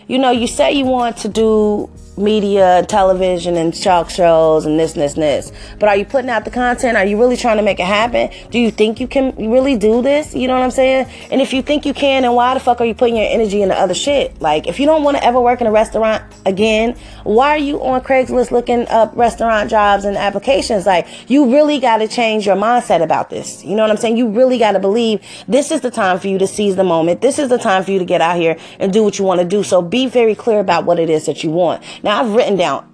you 0.07 0.17
know, 0.17 0.31
you 0.31 0.47
say 0.47 0.71
you 0.71 0.85
want 0.85 1.17
to 1.17 1.27
do 1.27 1.89
media, 2.17 2.83
television, 2.87 3.55
and 3.55 3.73
talk 3.73 4.09
shows, 4.09 4.65
and 4.65 4.79
this, 4.79 4.93
this, 4.93 5.13
this. 5.13 5.51
But 5.79 5.89
are 5.89 5.95
you 5.95 6.05
putting 6.05 6.29
out 6.29 6.45
the 6.45 6.51
content? 6.51 6.97
Are 6.97 7.05
you 7.05 7.19
really 7.19 7.37
trying 7.37 7.57
to 7.57 7.63
make 7.63 7.79
it 7.79 7.85
happen? 7.85 8.29
Do 8.49 8.59
you 8.59 8.71
think 8.71 8.99
you 8.99 9.07
can 9.07 9.35
really 9.49 9.77
do 9.77 10.01
this? 10.01 10.33
You 10.33 10.47
know 10.47 10.55
what 10.55 10.63
I'm 10.63 10.71
saying? 10.71 11.07
And 11.31 11.41
if 11.41 11.53
you 11.53 11.61
think 11.61 11.85
you 11.85 11.93
can, 11.93 12.23
then 12.23 12.33
why 12.33 12.53
the 12.53 12.59
fuck 12.59 12.81
are 12.81 12.85
you 12.85 12.95
putting 12.95 13.17
your 13.17 13.27
energy 13.29 13.61
into 13.61 13.75
other 13.75 13.93
shit? 13.93 14.41
Like, 14.41 14.67
if 14.67 14.79
you 14.79 14.85
don't 14.85 15.03
want 15.03 15.17
to 15.17 15.23
ever 15.23 15.39
work 15.39 15.61
in 15.61 15.67
a 15.67 15.71
restaurant 15.71 16.23
again, 16.45 16.95
why 17.23 17.49
are 17.49 17.57
you 17.57 17.83
on 17.83 18.01
Craigslist 18.01 18.51
looking 18.51 18.87
up 18.87 19.15
restaurant 19.15 19.69
jobs 19.69 20.05
and 20.05 20.17
applications? 20.17 20.85
Like, 20.85 21.07
you 21.29 21.51
really 21.51 21.79
got 21.79 21.97
to 21.97 22.07
change 22.07 22.45
your 22.45 22.55
mindset 22.55 23.03
about 23.03 23.29
this. 23.29 23.63
You 23.63 23.75
know 23.75 23.83
what 23.83 23.91
I'm 23.91 23.97
saying? 23.97 24.17
You 24.17 24.29
really 24.29 24.57
got 24.57 24.71
to 24.71 24.79
believe 24.79 25.21
this 25.47 25.71
is 25.71 25.81
the 25.81 25.91
time 25.91 26.19
for 26.19 26.27
you 26.27 26.37
to 26.39 26.47
seize 26.47 26.75
the 26.75 26.83
moment. 26.83 27.21
This 27.21 27.37
is 27.37 27.49
the 27.49 27.57
time 27.57 27.83
for 27.83 27.91
you 27.91 27.99
to 27.99 28.05
get 28.05 28.21
out 28.21 28.37
here 28.37 28.57
and 28.79 28.91
do 28.91 29.03
what 29.03 29.19
you 29.19 29.25
want 29.25 29.41
to 29.41 29.47
do. 29.47 29.63
So 29.63 29.81
be 29.81 30.07
very 30.07 30.35
clear 30.35 30.59
about 30.59 30.85
what 30.85 30.99
it 30.99 31.09
is 31.09 31.25
that 31.25 31.43
you 31.43 31.51
want. 31.51 31.83
Now, 32.07 32.23
I've 32.23 32.33
written 32.33 32.55
down, 32.55 32.87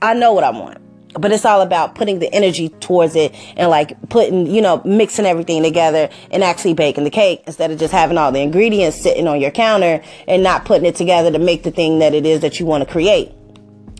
I 0.00 0.14
know 0.14 0.32
what 0.32 0.44
I 0.44 0.50
want, 0.50 0.78
but 1.14 1.32
it's 1.32 1.44
all 1.44 1.60
about 1.60 1.96
putting 1.96 2.20
the 2.20 2.32
energy 2.32 2.68
towards 2.68 3.16
it 3.16 3.34
and 3.56 3.68
like 3.68 4.00
putting, 4.10 4.46
you 4.46 4.62
know, 4.62 4.80
mixing 4.84 5.26
everything 5.26 5.64
together 5.64 6.08
and 6.30 6.44
actually 6.44 6.74
baking 6.74 7.02
the 7.02 7.10
cake 7.10 7.42
instead 7.48 7.72
of 7.72 7.80
just 7.80 7.90
having 7.90 8.16
all 8.16 8.30
the 8.30 8.38
ingredients 8.38 8.96
sitting 8.96 9.26
on 9.26 9.40
your 9.40 9.50
counter 9.50 10.00
and 10.28 10.44
not 10.44 10.66
putting 10.66 10.86
it 10.86 10.94
together 10.94 11.32
to 11.32 11.38
make 11.40 11.64
the 11.64 11.72
thing 11.72 11.98
that 11.98 12.14
it 12.14 12.24
is 12.24 12.42
that 12.42 12.60
you 12.60 12.66
want 12.66 12.86
to 12.86 12.88
create. 12.88 13.32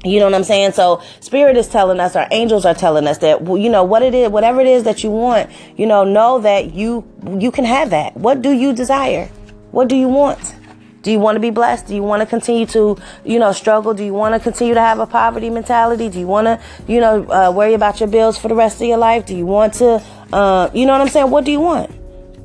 You 0.05 0.21
know 0.21 0.27
what 0.27 0.35
I'm 0.35 0.45
saying? 0.45 0.71
So 0.71 1.03
spirit 1.19 1.57
is 1.57 1.67
telling 1.67 1.99
us, 1.99 2.15
our 2.15 2.29
angels 2.31 2.65
are 2.65 2.73
telling 2.73 3.09
us 3.09 3.19
that, 3.19 3.45
you 3.45 3.71
know, 3.71 3.83
what 3.83 4.03
it 4.03 4.15
is, 4.15 4.29
whatever 4.29 4.61
it 4.61 4.69
is 4.69 4.85
that 4.85 5.03
you 5.03 5.11
want, 5.11 5.51
you 5.77 5.87
know, 5.89 6.05
know 6.05 6.39
that 6.43 6.75
you, 6.75 7.05
you 7.41 7.51
can 7.51 7.65
have 7.65 7.91
that. 7.91 8.17
What 8.17 8.41
do 8.41 8.53
you 8.53 8.73
desire? 8.73 9.27
What 9.73 9.89
do 9.89 9.97
you 9.97 10.07
want? 10.07 10.55
Do 11.03 11.11
you 11.11 11.19
want 11.19 11.37
to 11.37 11.41
be 11.41 11.51
blessed? 11.51 11.87
Do 11.87 11.95
you 11.95 12.03
want 12.03 12.21
to 12.21 12.27
continue 12.27 12.67
to, 12.67 12.97
you 13.25 13.39
know, 13.39 13.53
struggle? 13.53 13.95
Do 13.95 14.05
you 14.05 14.13
want 14.13 14.35
to 14.35 14.41
continue 14.41 14.75
to 14.75 14.81
have 14.81 14.99
a 14.99 15.07
poverty 15.07 15.49
mentality? 15.49 16.09
Do 16.11 16.19
you 16.19 16.27
want 16.27 16.47
to, 16.47 16.61
you 16.87 17.01
know, 17.01 17.25
uh, 17.31 17.51
worry 17.51 17.75
about 17.75 18.01
your 18.01 18.09
bills 18.09 18.37
for 18.37 18.49
the 18.49 18.55
rest 18.55 18.81
of 18.81 18.87
your 18.87 18.99
life? 18.99 19.25
Do 19.25 19.35
you 19.35 19.47
want 19.47 19.75
to, 19.75 20.03
uh, 20.33 20.71
you 20.75 20.85
know 20.85 20.93
what 20.93 21.01
I'm 21.01 21.09
saying? 21.09 21.31
What 21.31 21.45
do 21.45 21.53
you 21.53 21.61
want? 21.61 21.91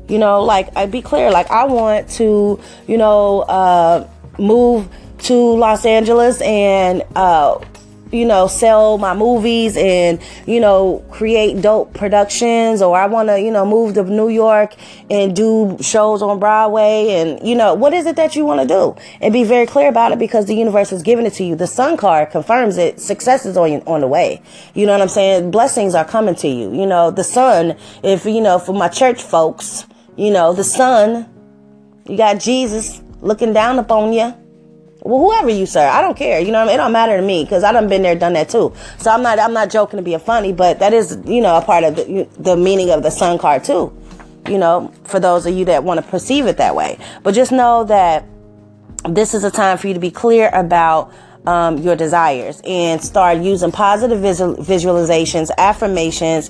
You 0.08 0.20
know, 0.20 0.44
like, 0.44 0.76
I 0.78 0.86
be 0.86 1.02
clear. 1.02 1.32
Like, 1.32 1.52
I 1.52 1.66
want 1.66 2.10
to, 2.12 2.60
you 2.88 2.98
know, 2.98 3.42
uh, 3.42 4.08
move 4.38 4.88
to 5.20 5.34
Los 5.34 5.86
Angeles 5.86 6.40
and, 6.42 7.04
uh, 7.16 7.60
you 8.12 8.26
know, 8.26 8.48
sell 8.48 8.98
my 8.98 9.14
movies 9.14 9.76
and, 9.76 10.20
you 10.46 10.60
know, 10.60 11.04
create 11.12 11.62
dope 11.62 11.94
productions 11.94 12.82
or 12.82 12.98
I 12.98 13.08
want 13.08 13.30
to, 13.30 13.40
you 13.40 13.52
know, 13.52 13.66
move 13.66 13.96
to 13.96 14.04
New 14.04 14.30
York 14.30 14.76
and 15.10 15.36
do 15.36 15.78
shows 15.82 16.22
on 16.22 16.40
Broadway 16.40 17.10
and, 17.10 17.46
you 17.48 17.56
know, 17.56 17.74
what 17.74 17.94
is 17.94 18.06
it 18.06 18.16
that 18.16 18.36
you 18.36 18.46
want 18.46 18.62
to 18.62 18.68
do? 18.68 18.96
And 19.22 19.34
be 19.34 19.44
very 19.44 19.66
clear 19.66 19.90
about 19.90 20.12
it 20.12 20.20
because 20.20 20.46
the 20.46 20.56
universe 20.56 20.92
is 20.92 21.02
giving 21.02 21.26
it 21.26 21.34
to 21.34 21.44
you. 21.44 21.56
The 21.56 21.68
sun 21.68 21.98
card 21.98 22.30
confirms 22.30 22.78
it. 22.78 23.00
Success 23.00 23.46
is 23.46 23.58
on, 23.58 23.82
on 23.82 24.02
the 24.02 24.08
way. 24.08 24.42
You 24.74 24.86
know 24.86 24.92
what 24.92 25.02
I'm 25.02 25.10
saying? 25.10 25.52
Blessings 25.52 25.96
are 25.96 26.06
coming 26.06 26.36
to 26.36 26.48
you. 26.48 26.74
You 26.74 26.86
know, 26.86 27.12
the 27.12 27.24
sun, 27.24 27.76
if, 28.04 28.26
you 28.26 28.42
know, 28.42 28.60
for 28.60 28.74
my 28.74 28.88
church 28.88 29.22
folks, 29.22 29.86
you 30.16 30.32
know, 30.32 30.54
the 30.54 30.64
sun, 30.64 31.30
you 32.08 32.18
got 32.18 32.40
Jesus 32.40 33.02
looking 33.22 33.52
down 33.52 33.80
upon 33.80 34.14
you 34.14 34.34
well, 35.06 35.20
whoever 35.20 35.52
you 35.52 35.68
sir, 35.68 35.88
I 35.88 36.02
don't 36.02 36.18
care. 36.18 36.40
You 36.40 36.52
know, 36.52 36.62
I 36.62 36.66
mean? 36.66 36.74
it 36.74 36.78
don't 36.78 36.92
matter 36.92 37.16
to 37.16 37.22
me 37.22 37.44
because 37.44 37.64
I 37.64 37.72
done 37.72 37.88
been 37.88 38.02
there, 38.02 38.16
done 38.16 38.34
that 38.34 38.50
too. 38.50 38.74
So 38.98 39.12
I'm 39.12 39.22
not, 39.22 39.38
I'm 39.38 39.54
not 39.54 39.70
joking 39.70 39.98
to 39.98 40.04
be 40.04 40.16
a 40.16 40.20
funny, 40.20 40.52
but 40.52 40.80
that 40.80 40.94
is, 40.94 41.20
you 41.26 41.42
know, 41.42 41.56
a 41.58 41.62
part 41.62 41.84
of 41.84 41.96
the, 41.96 42.28
the 42.40 42.58
meaning 42.58 42.90
of 42.90 43.04
the 43.04 43.12
sun 43.12 43.38
card 43.38 43.64
too. 43.64 43.96
You 44.50 44.58
know, 44.58 44.92
for 45.04 45.20
those 45.20 45.46
of 45.46 45.56
you 45.56 45.64
that 45.66 45.84
want 45.84 46.04
to 46.04 46.10
perceive 46.10 46.48
it 46.48 46.58
that 46.58 46.76
way. 46.76 46.98
But 47.22 47.36
just 47.36 47.52
know 47.52 47.84
that 47.84 48.26
this 49.08 49.36
is 49.36 49.44
a 49.44 49.52
time 49.52 49.78
for 49.78 49.88
you 49.88 49.94
to 49.94 50.00
be 50.00 50.10
clear 50.10 50.50
about 50.52 51.14
um, 51.46 51.78
your 51.78 51.96
desires 51.96 52.60
and 52.66 53.00
start 53.00 53.38
using 53.38 53.72
positive 53.72 54.20
visual, 54.20 54.56
visualizations, 54.56 55.52
affirmations, 55.60 56.50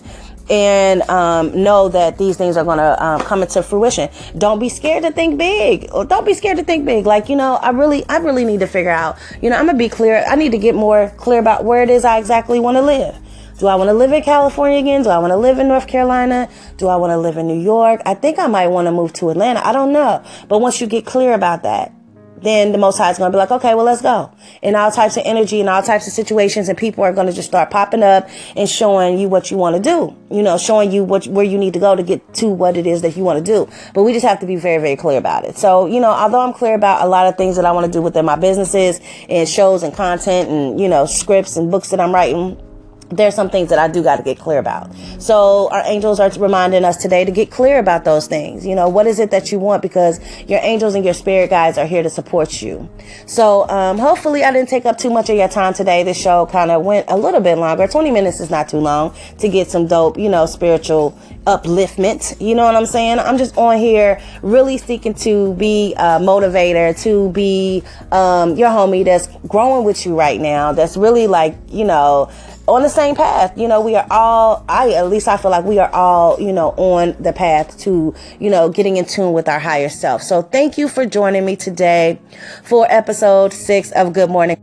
and 0.50 1.02
um, 1.04 1.64
know 1.64 1.90
that 1.90 2.18
these 2.18 2.38
things 2.38 2.58
are 2.58 2.64
going 2.64 2.78
to 2.78 3.04
um, 3.04 3.22
come 3.22 3.42
into 3.42 3.64
fruition. 3.64 4.10
Don't 4.38 4.60
be 4.60 4.70
scared 4.70 5.04
to 5.04 5.12
think 5.12 5.38
big, 5.38 5.90
or 5.92 6.06
don't 6.06 6.26
be 6.26 6.34
scared 6.34 6.58
to 6.58 6.64
think 6.64 6.86
big. 6.86 7.06
Like 7.06 7.30
you 7.30 7.36
know, 7.36 7.56
I 7.56 7.70
really, 7.72 8.06
I 8.08 8.18
really 8.18 8.46
need 8.46 8.60
to 8.60 8.68
figure 8.68 8.92
out. 8.92 9.18
You 9.42 9.50
know, 9.50 9.58
I'm 9.58 9.66
gonna 9.66 9.78
be 9.78 9.90
clear. 9.90 10.24
I 10.28 10.36
need 10.36 10.52
to 10.52 10.58
get 10.58 10.76
more 10.76 11.12
clear 11.18 11.40
about 11.40 11.66
where 11.66 11.84
it 11.84 11.90
is 11.90 12.06
I 12.06 12.18
exactly 12.18 12.60
want 12.60 12.78
to 12.78 12.82
live. 12.82 13.16
Do 13.58 13.68
I 13.68 13.76
want 13.76 13.88
to 13.88 13.94
live 13.94 14.12
in 14.12 14.22
California 14.22 14.80
again? 14.80 15.04
Do 15.04 15.10
I 15.10 15.18
want 15.18 15.32
to 15.32 15.38
live 15.38 15.60
in 15.60 15.70
North 15.70 15.88
Carolina? 15.88 16.50
Do 16.76 16.90
I 16.90 16.98
want 16.98 17.12
to 17.12 17.18
live 17.18 17.38
in 17.38 17.48
New 17.48 17.60
York? 17.60 18.02
I 18.06 18.14
think 18.14 18.38
I 18.38 18.48
might 18.48 18.68
want 18.68 18.88
to 18.88 18.92
move 18.92 19.14
to 19.14 19.30
Atlanta. 19.30 19.66
I 19.66 19.72
don't 19.72 19.94
know. 19.94 20.22
But 20.50 20.60
once 20.60 20.82
you 20.82 20.88
get 20.88 21.06
clear 21.06 21.34
about 21.34 21.64
that, 21.64 21.95
then 22.42 22.72
the 22.72 22.78
Most 22.78 22.98
High 22.98 23.12
is 23.12 23.18
going 23.18 23.32
to 23.32 23.36
be 23.36 23.40
like, 23.40 23.52
okay, 23.52 23.76
well, 23.76 23.86
let's 23.86 24.02
go. 24.02 24.32
And 24.62 24.76
all 24.76 24.92
types 24.92 25.18
of 25.18 25.24
energy 25.26 25.60
and 25.60 25.70
all 25.70 25.82
types 25.82 26.08
of 26.08 26.14
situations, 26.14 26.70
and 26.70 26.78
people 26.78 27.04
are 27.04 27.14
going 27.14 27.28
to 27.28 27.34
just 27.34 27.48
start 27.48 27.72
popping 27.72 28.04
up 28.04 28.28
and 28.56 28.70
showing 28.70 29.18
you 29.18 29.30
what 29.30 29.52
you 29.52 29.58
want 29.58 29.76
to 29.76 29.82
do. 29.82 30.16
You 30.30 30.44
know, 30.44 30.58
showing 30.58 30.92
you 30.92 31.04
what 31.04 31.26
where 31.28 31.46
you 31.46 31.58
need 31.58 31.74
to 31.74 31.80
go 31.80 31.96
to 31.96 32.04
get 32.04 32.34
to 32.36 32.50
what 32.50 32.78
it 32.78 32.86
is 32.86 33.02
that 33.02 33.16
you 33.16 33.24
want 33.24 33.44
to 33.44 33.52
do. 33.52 33.70
But 33.94 34.04
we 34.04 34.14
just 34.14 34.26
have 34.26 34.40
to 34.40 34.46
be 34.46 34.56
very, 34.56 34.82
very 34.82 34.96
clear 34.96 35.18
about 35.18 35.46
it. 35.46 35.58
So, 35.58 35.86
you 35.86 36.00
know, 36.00 36.12
although 36.12 36.42
I'm 36.42 36.54
clear 36.54 36.76
about 36.76 37.04
a 37.04 37.08
lot 37.08 37.28
of 37.28 37.38
things 37.38 37.56
that 37.56 37.66
I 37.66 37.72
want 37.72 37.86
to 37.86 37.92
do 37.92 38.02
within 38.02 38.26
my 38.26 38.36
businesses 38.36 39.00
and 39.30 39.48
shows 39.48 39.84
and 39.84 39.94
content 39.94 40.50
and 40.50 40.80
you 40.80 40.88
know 40.88 41.06
scripts 41.06 41.58
and 41.58 41.72
books 41.72 41.90
that 41.90 42.00
I'm 42.00 42.14
writing 42.14 42.62
there's 43.10 43.36
some 43.36 43.50
things 43.50 43.70
that 43.70 43.80
I 43.80 43.88
do 43.88 44.04
got 44.04 44.18
to 44.18 44.24
get 44.24 44.40
clear 44.40 44.60
about. 44.60 44.92
So 45.20 45.70
our 45.72 45.84
angels 45.86 46.20
are 46.20 46.30
reminding 46.40 46.84
us 46.84 46.98
today 46.98 47.24
to 47.26 47.32
get 47.32 47.52
clear 47.52 47.80
about 47.80 48.04
those 48.04 48.28
things. 48.28 48.66
You 48.66 48.76
know, 48.76 48.90
what 48.90 49.06
is 49.08 49.20
it 49.20 49.32
that 49.32 49.52
you 49.52 49.60
want? 49.60 49.82
Because 49.82 50.20
your 50.48 50.60
angels 50.64 50.96
and 50.96 51.06
your 51.06 51.14
spirit 51.14 51.50
guides 51.50 51.78
are 51.78 51.86
here 51.86 52.04
to 52.04 52.10
support 52.10 52.62
you. 52.62 52.90
So, 53.26 53.68
um, 53.70 53.98
hopefully 53.98 54.44
I 54.44 54.52
didn't 54.52 54.70
take 54.70 54.86
up 54.86 54.98
too 54.98 55.10
much 55.10 55.30
of 55.30 55.36
your 55.36 55.48
time 55.48 55.74
today. 55.74 56.04
This 56.04 56.20
show 56.20 56.46
kind 56.48 56.72
of 56.72 56.84
went 56.84 57.10
a 57.10 57.18
little 57.18 57.42
bit 57.42 57.58
longer. 57.58 57.88
20 57.88 58.12
minutes 58.12 58.40
is 58.40 58.50
not 58.50 58.70
too 58.70 58.80
long 58.80 59.14
to 59.38 59.50
get 59.50 59.70
some 59.70 59.88
dope, 59.88 60.18
you 60.18 60.30
know, 60.30 60.46
spiritual 60.46 61.18
upliftment. 61.46 62.40
You 62.42 62.56
know 62.56 62.66
what 62.66 62.76
I'm 62.76 62.88
saying? 62.88 63.20
I'm 63.20 63.38
just 63.38 63.56
on 63.58 63.78
here 63.78 64.20
really 64.42 64.78
seeking 64.78 65.14
to 65.16 65.54
be 65.56 65.94
a 65.94 66.20
motivator, 66.20 67.00
to 67.04 67.30
be, 67.32 67.84
um, 68.12 68.56
your 68.56 68.70
homie 68.70 69.06
that's 69.06 69.28
growing 69.48 69.86
with 69.86 70.06
you 70.06 70.18
right 70.18 70.42
now. 70.42 70.72
That's 70.72 70.98
really 70.98 71.28
like, 71.28 71.56
you 71.70 71.86
know, 71.86 72.32
on 72.68 72.82
the 72.82 72.90
same 72.90 73.16
path. 73.16 73.58
You 73.58 73.68
know, 73.68 73.82
we 73.82 73.96
are 73.96 74.08
all, 74.10 74.66
I, 74.68 74.92
at 74.94 75.10
least 75.10 75.28
I 75.28 75.38
feel 75.38 75.52
like 75.52 75.66
we 75.66 75.80
are 75.80 75.90
all, 75.94 76.40
you 76.40 76.52
know, 76.52 76.70
on 76.72 77.16
the 77.22 77.34
path 77.34 77.78
to, 77.80 78.14
you 78.40 78.50
know, 78.50 78.70
getting 78.70 78.98
in 78.98 79.06
tune 79.06 79.34
with 79.34 79.48
our 79.48 79.60
higher 79.60 79.90
self. 79.90 80.22
So 80.22 80.42
thank 80.42 80.78
you 80.78 80.88
for 80.88 81.06
joining 81.06 81.46
me 81.46 81.56
today 81.56 82.20
for 82.64 82.88
episode 82.90 83.54
six 83.54 83.92
of 83.92 84.14
Good 84.14 84.30
Morning. 84.30 84.58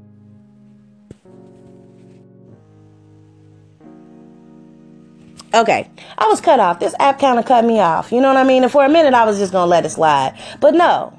Okay, 5.54 5.86
I 6.16 6.28
was 6.28 6.40
cut 6.40 6.60
off. 6.60 6.80
This 6.80 6.94
app 6.98 7.20
kind 7.20 7.38
of 7.38 7.44
cut 7.44 7.62
me 7.64 7.78
off. 7.78 8.10
You 8.10 8.22
know 8.22 8.28
what 8.28 8.38
I 8.38 8.44
mean? 8.44 8.62
And 8.62 8.72
for 8.72 8.86
a 8.86 8.88
minute, 8.88 9.12
I 9.12 9.26
was 9.26 9.38
just 9.38 9.52
gonna 9.52 9.66
let 9.66 9.84
it 9.84 9.90
slide. 9.90 10.34
But 10.60 10.72
no, 10.72 11.12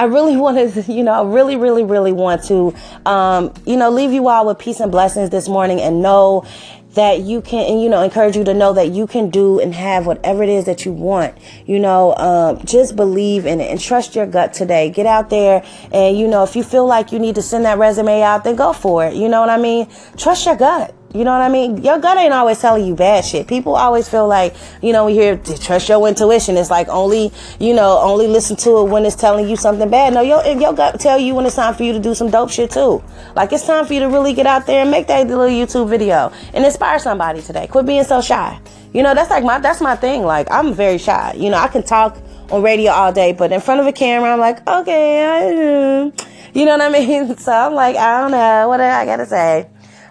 I 0.00 0.04
really 0.04 0.36
want 0.44 0.56
to, 0.56 0.92
you 0.92 1.02
know, 1.02 1.12
I 1.12 1.32
really, 1.32 1.56
really, 1.56 1.84
really 1.84 2.12
want 2.12 2.44
to, 2.44 2.74
um, 3.04 3.52
you 3.66 3.76
know, 3.76 3.90
leave 3.90 4.12
you 4.12 4.28
all 4.28 4.46
with 4.46 4.58
peace 4.58 4.80
and 4.80 4.90
blessings 4.90 5.30
this 5.30 5.48
morning 5.48 5.80
and 5.80 6.00
know 6.00 6.46
that 6.94 7.20
you 7.20 7.40
can, 7.40 7.70
and, 7.70 7.82
you 7.82 7.88
know, 7.88 8.02
encourage 8.02 8.34
you 8.34 8.42
to 8.42 8.54
know 8.54 8.72
that 8.72 8.88
you 8.88 9.06
can 9.06 9.30
do 9.30 9.60
and 9.60 9.74
have 9.74 10.06
whatever 10.06 10.42
it 10.42 10.48
is 10.48 10.64
that 10.64 10.84
you 10.84 10.90
want. 10.90 11.36
You 11.66 11.78
know, 11.78 12.16
um, 12.16 12.64
just 12.64 12.96
believe 12.96 13.46
in 13.46 13.60
it 13.60 13.70
and 13.70 13.78
trust 13.78 14.16
your 14.16 14.26
gut 14.26 14.54
today. 14.54 14.90
Get 14.90 15.06
out 15.06 15.30
there 15.30 15.64
and, 15.92 16.18
you 16.18 16.26
know, 16.26 16.42
if 16.42 16.56
you 16.56 16.64
feel 16.64 16.86
like 16.86 17.12
you 17.12 17.18
need 17.18 17.36
to 17.36 17.42
send 17.42 17.64
that 17.66 17.78
resume 17.78 18.22
out, 18.22 18.42
then 18.42 18.56
go 18.56 18.72
for 18.72 19.06
it. 19.06 19.14
You 19.14 19.28
know 19.28 19.40
what 19.40 19.50
I 19.50 19.58
mean? 19.58 19.86
Trust 20.16 20.46
your 20.46 20.56
gut. 20.56 20.94
You 21.12 21.24
know 21.24 21.32
what 21.32 21.42
I 21.42 21.48
mean? 21.48 21.82
Your 21.82 21.98
gut 21.98 22.16
ain't 22.18 22.32
always 22.32 22.60
telling 22.60 22.86
you 22.86 22.94
bad 22.94 23.24
shit. 23.24 23.48
People 23.48 23.74
always 23.74 24.08
feel 24.08 24.28
like, 24.28 24.54
you 24.80 24.92
know, 24.92 25.06
we 25.06 25.14
hear 25.14 25.36
trust 25.36 25.88
your 25.88 26.06
intuition. 26.06 26.56
It's 26.56 26.70
like 26.70 26.86
only, 26.88 27.32
you 27.58 27.74
know, 27.74 27.98
only 27.98 28.28
listen 28.28 28.54
to 28.58 28.78
it 28.78 28.90
when 28.90 29.04
it's 29.04 29.16
telling 29.16 29.48
you 29.48 29.56
something 29.56 29.90
bad. 29.90 30.14
No, 30.14 30.20
your 30.20 30.46
your 30.46 30.72
gut 30.72 31.00
tell 31.00 31.18
you 31.18 31.34
when 31.34 31.46
it's 31.46 31.56
time 31.56 31.74
for 31.74 31.82
you 31.82 31.92
to 31.92 31.98
do 31.98 32.14
some 32.14 32.30
dope 32.30 32.50
shit 32.50 32.70
too. 32.70 33.02
Like 33.34 33.52
it's 33.52 33.66
time 33.66 33.86
for 33.86 33.94
you 33.94 34.00
to 34.00 34.08
really 34.08 34.32
get 34.32 34.46
out 34.46 34.66
there 34.66 34.82
and 34.82 34.90
make 34.92 35.08
that 35.08 35.26
little 35.26 35.46
YouTube 35.46 35.88
video 35.88 36.32
and 36.54 36.64
inspire 36.64 37.00
somebody 37.00 37.42
today. 37.42 37.66
Quit 37.66 37.86
being 37.86 38.04
so 38.04 38.20
shy. 38.20 38.60
You 38.94 39.02
know, 39.02 39.12
that's 39.12 39.30
like 39.30 39.42
my 39.42 39.58
that's 39.58 39.80
my 39.80 39.96
thing. 39.96 40.22
Like 40.22 40.48
I'm 40.48 40.72
very 40.72 40.98
shy. 40.98 41.34
You 41.36 41.50
know, 41.50 41.58
I 41.58 41.66
can 41.66 41.82
talk 41.82 42.18
on 42.52 42.62
radio 42.62 42.92
all 42.92 43.12
day, 43.12 43.32
but 43.32 43.50
in 43.50 43.60
front 43.60 43.80
of 43.80 43.86
a 43.88 43.92
camera, 43.92 44.32
I'm 44.32 44.38
like, 44.38 44.64
okay, 44.64 45.24
I, 45.24 45.42
mm. 45.42 46.26
you 46.54 46.64
know 46.66 46.78
what 46.78 46.82
I 46.82 46.88
mean. 46.88 47.36
So 47.38 47.50
I'm 47.50 47.74
like, 47.74 47.96
I 47.96 48.20
don't 48.20 48.30
know 48.30 48.68
what 48.68 48.80
I 48.80 49.04
gotta 49.04 49.26
say. 49.26 49.68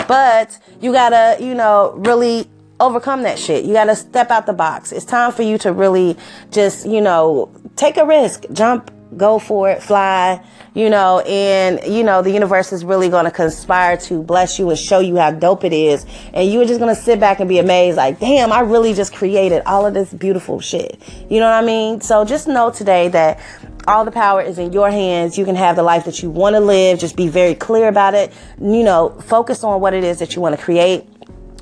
But 0.09 0.57
you 0.81 0.91
gotta, 0.91 1.43
you 1.43 1.53
know, 1.53 1.93
really 1.97 2.49
overcome 2.79 3.23
that 3.23 3.37
shit. 3.37 3.65
You 3.65 3.73
gotta 3.73 3.95
step 3.95 4.31
out 4.31 4.45
the 4.45 4.53
box. 4.53 4.91
It's 4.91 5.05
time 5.05 5.31
for 5.31 5.43
you 5.43 5.57
to 5.59 5.73
really 5.73 6.17
just, 6.51 6.87
you 6.87 7.01
know, 7.01 7.51
take 7.75 7.97
a 7.97 8.05
risk, 8.05 8.45
jump, 8.53 8.91
go 9.17 9.39
for 9.39 9.69
it, 9.69 9.81
fly, 9.81 10.41
you 10.75 10.89
know, 10.89 11.19
and, 11.21 11.81
you 11.93 12.03
know, 12.03 12.21
the 12.21 12.31
universe 12.31 12.71
is 12.71 12.85
really 12.85 13.09
gonna 13.09 13.31
conspire 13.31 13.97
to 13.97 14.21
bless 14.21 14.59
you 14.59 14.69
and 14.69 14.77
show 14.77 14.99
you 14.99 15.17
how 15.17 15.31
dope 15.31 15.63
it 15.63 15.73
is. 15.73 16.05
And 16.33 16.51
you're 16.51 16.65
just 16.65 16.79
gonna 16.79 16.95
sit 16.95 17.19
back 17.19 17.39
and 17.39 17.49
be 17.49 17.59
amazed, 17.59 17.97
like, 17.97 18.19
damn, 18.19 18.51
I 18.51 18.61
really 18.61 18.93
just 18.93 19.13
created 19.13 19.63
all 19.65 19.85
of 19.85 19.93
this 19.93 20.13
beautiful 20.13 20.59
shit. 20.59 21.01
You 21.29 21.39
know 21.39 21.49
what 21.49 21.63
I 21.63 21.65
mean? 21.65 22.01
So 22.01 22.23
just 22.23 22.47
know 22.47 22.69
today 22.69 23.07
that 23.09 23.39
all 23.87 24.05
the 24.05 24.11
power 24.11 24.41
is 24.41 24.57
in 24.57 24.73
your 24.73 24.91
hands. 24.91 25.37
You 25.37 25.45
can 25.45 25.55
have 25.55 25.75
the 25.75 25.83
life 25.83 26.05
that 26.05 26.21
you 26.21 26.29
want 26.29 26.55
to 26.55 26.59
live. 26.59 26.99
Just 26.99 27.15
be 27.15 27.27
very 27.27 27.55
clear 27.55 27.87
about 27.87 28.13
it. 28.13 28.31
You 28.59 28.83
know, 28.83 29.09
focus 29.21 29.63
on 29.63 29.81
what 29.81 29.93
it 29.93 30.03
is 30.03 30.19
that 30.19 30.35
you 30.35 30.41
want 30.41 30.57
to 30.57 30.63
create 30.63 31.07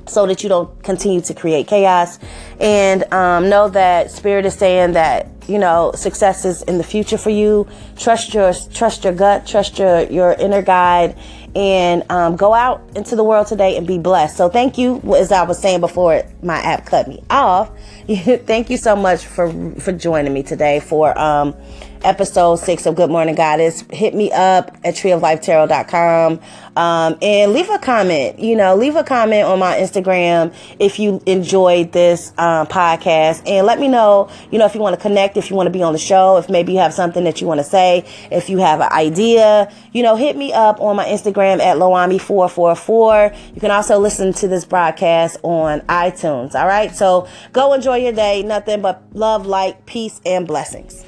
so 0.09 0.25
that 0.25 0.41
you 0.43 0.49
don't 0.49 0.83
continue 0.83 1.21
to 1.21 1.33
create 1.33 1.67
chaos. 1.67 2.19
And 2.59 3.11
um, 3.13 3.49
know 3.49 3.69
that 3.69 4.11
Spirit 4.11 4.45
is 4.45 4.55
saying 4.55 4.93
that 4.93 5.29
you 5.47 5.57
know 5.57 5.93
success 5.95 6.43
is 6.43 6.61
in 6.63 6.77
the 6.77 6.83
future 6.83 7.17
for 7.17 7.29
you. 7.29 7.67
Trust 7.97 8.33
your 8.33 8.53
trust 8.73 9.03
your 9.03 9.13
gut, 9.13 9.45
trust 9.45 9.79
your 9.79 10.01
your 10.03 10.33
inner 10.33 10.61
guide, 10.61 11.17
and 11.55 12.09
um, 12.11 12.35
go 12.35 12.53
out 12.53 12.81
into 12.95 13.15
the 13.15 13.23
world 13.23 13.47
today 13.47 13.77
and 13.77 13.85
be 13.85 13.97
blessed. 13.97 14.37
So 14.37 14.49
thank 14.49 14.77
you, 14.77 15.01
as 15.15 15.31
I 15.31 15.43
was 15.43 15.59
saying 15.59 15.81
before, 15.81 16.23
my 16.41 16.57
app 16.57 16.85
cut 16.85 17.07
me 17.07 17.23
off. 17.29 17.71
thank 18.07 18.69
you 18.69 18.77
so 18.77 18.95
much 18.95 19.25
for 19.25 19.51
for 19.79 19.91
joining 19.91 20.33
me 20.33 20.43
today 20.43 20.79
for. 20.79 21.17
Um, 21.17 21.55
episode 22.03 22.57
six 22.57 22.85
of 22.85 22.95
Good 22.95 23.09
Morning 23.09 23.35
Goddess. 23.35 23.83
Hit 23.91 24.13
me 24.13 24.31
up 24.31 24.75
at 24.83 24.95
treeoflifetarot.com 24.95 26.39
um, 26.75 27.17
and 27.21 27.53
leave 27.53 27.69
a 27.69 27.79
comment. 27.79 28.39
You 28.39 28.55
know, 28.55 28.75
leave 28.75 28.95
a 28.95 29.03
comment 29.03 29.45
on 29.45 29.59
my 29.59 29.75
Instagram 29.77 30.53
if 30.79 30.99
you 30.99 31.21
enjoyed 31.25 31.91
this 31.91 32.29
um, 32.37 32.67
podcast 32.67 33.47
and 33.47 33.65
let 33.65 33.79
me 33.79 33.87
know, 33.87 34.29
you 34.51 34.59
know, 34.59 34.65
if 34.65 34.75
you 34.75 34.81
want 34.81 34.95
to 34.95 35.01
connect, 35.01 35.37
if 35.37 35.49
you 35.49 35.55
want 35.55 35.67
to 35.67 35.71
be 35.71 35.81
on 35.81 35.93
the 35.93 35.99
show, 35.99 36.37
if 36.37 36.49
maybe 36.49 36.73
you 36.73 36.79
have 36.79 36.93
something 36.93 37.23
that 37.23 37.41
you 37.41 37.47
want 37.47 37.59
to 37.59 37.63
say, 37.63 38.05
if 38.31 38.49
you 38.49 38.59
have 38.59 38.79
an 38.79 38.91
idea, 38.91 39.73
you 39.91 40.03
know, 40.03 40.15
hit 40.15 40.37
me 40.37 40.53
up 40.53 40.79
on 40.79 40.95
my 40.95 41.05
Instagram 41.05 41.59
at 41.59 41.77
Loami444. 41.77 43.55
You 43.55 43.61
can 43.61 43.71
also 43.71 43.97
listen 43.97 44.33
to 44.33 44.47
this 44.47 44.65
broadcast 44.65 45.37
on 45.43 45.81
iTunes. 45.81 46.53
All 46.53 46.67
right. 46.67 46.95
So 46.95 47.27
go 47.53 47.73
enjoy 47.73 47.97
your 47.97 48.13
day. 48.13 48.43
Nothing 48.43 48.81
but 48.81 49.01
love, 49.13 49.47
light, 49.47 49.85
peace, 49.85 50.21
and 50.25 50.45
blessings. 50.45 51.06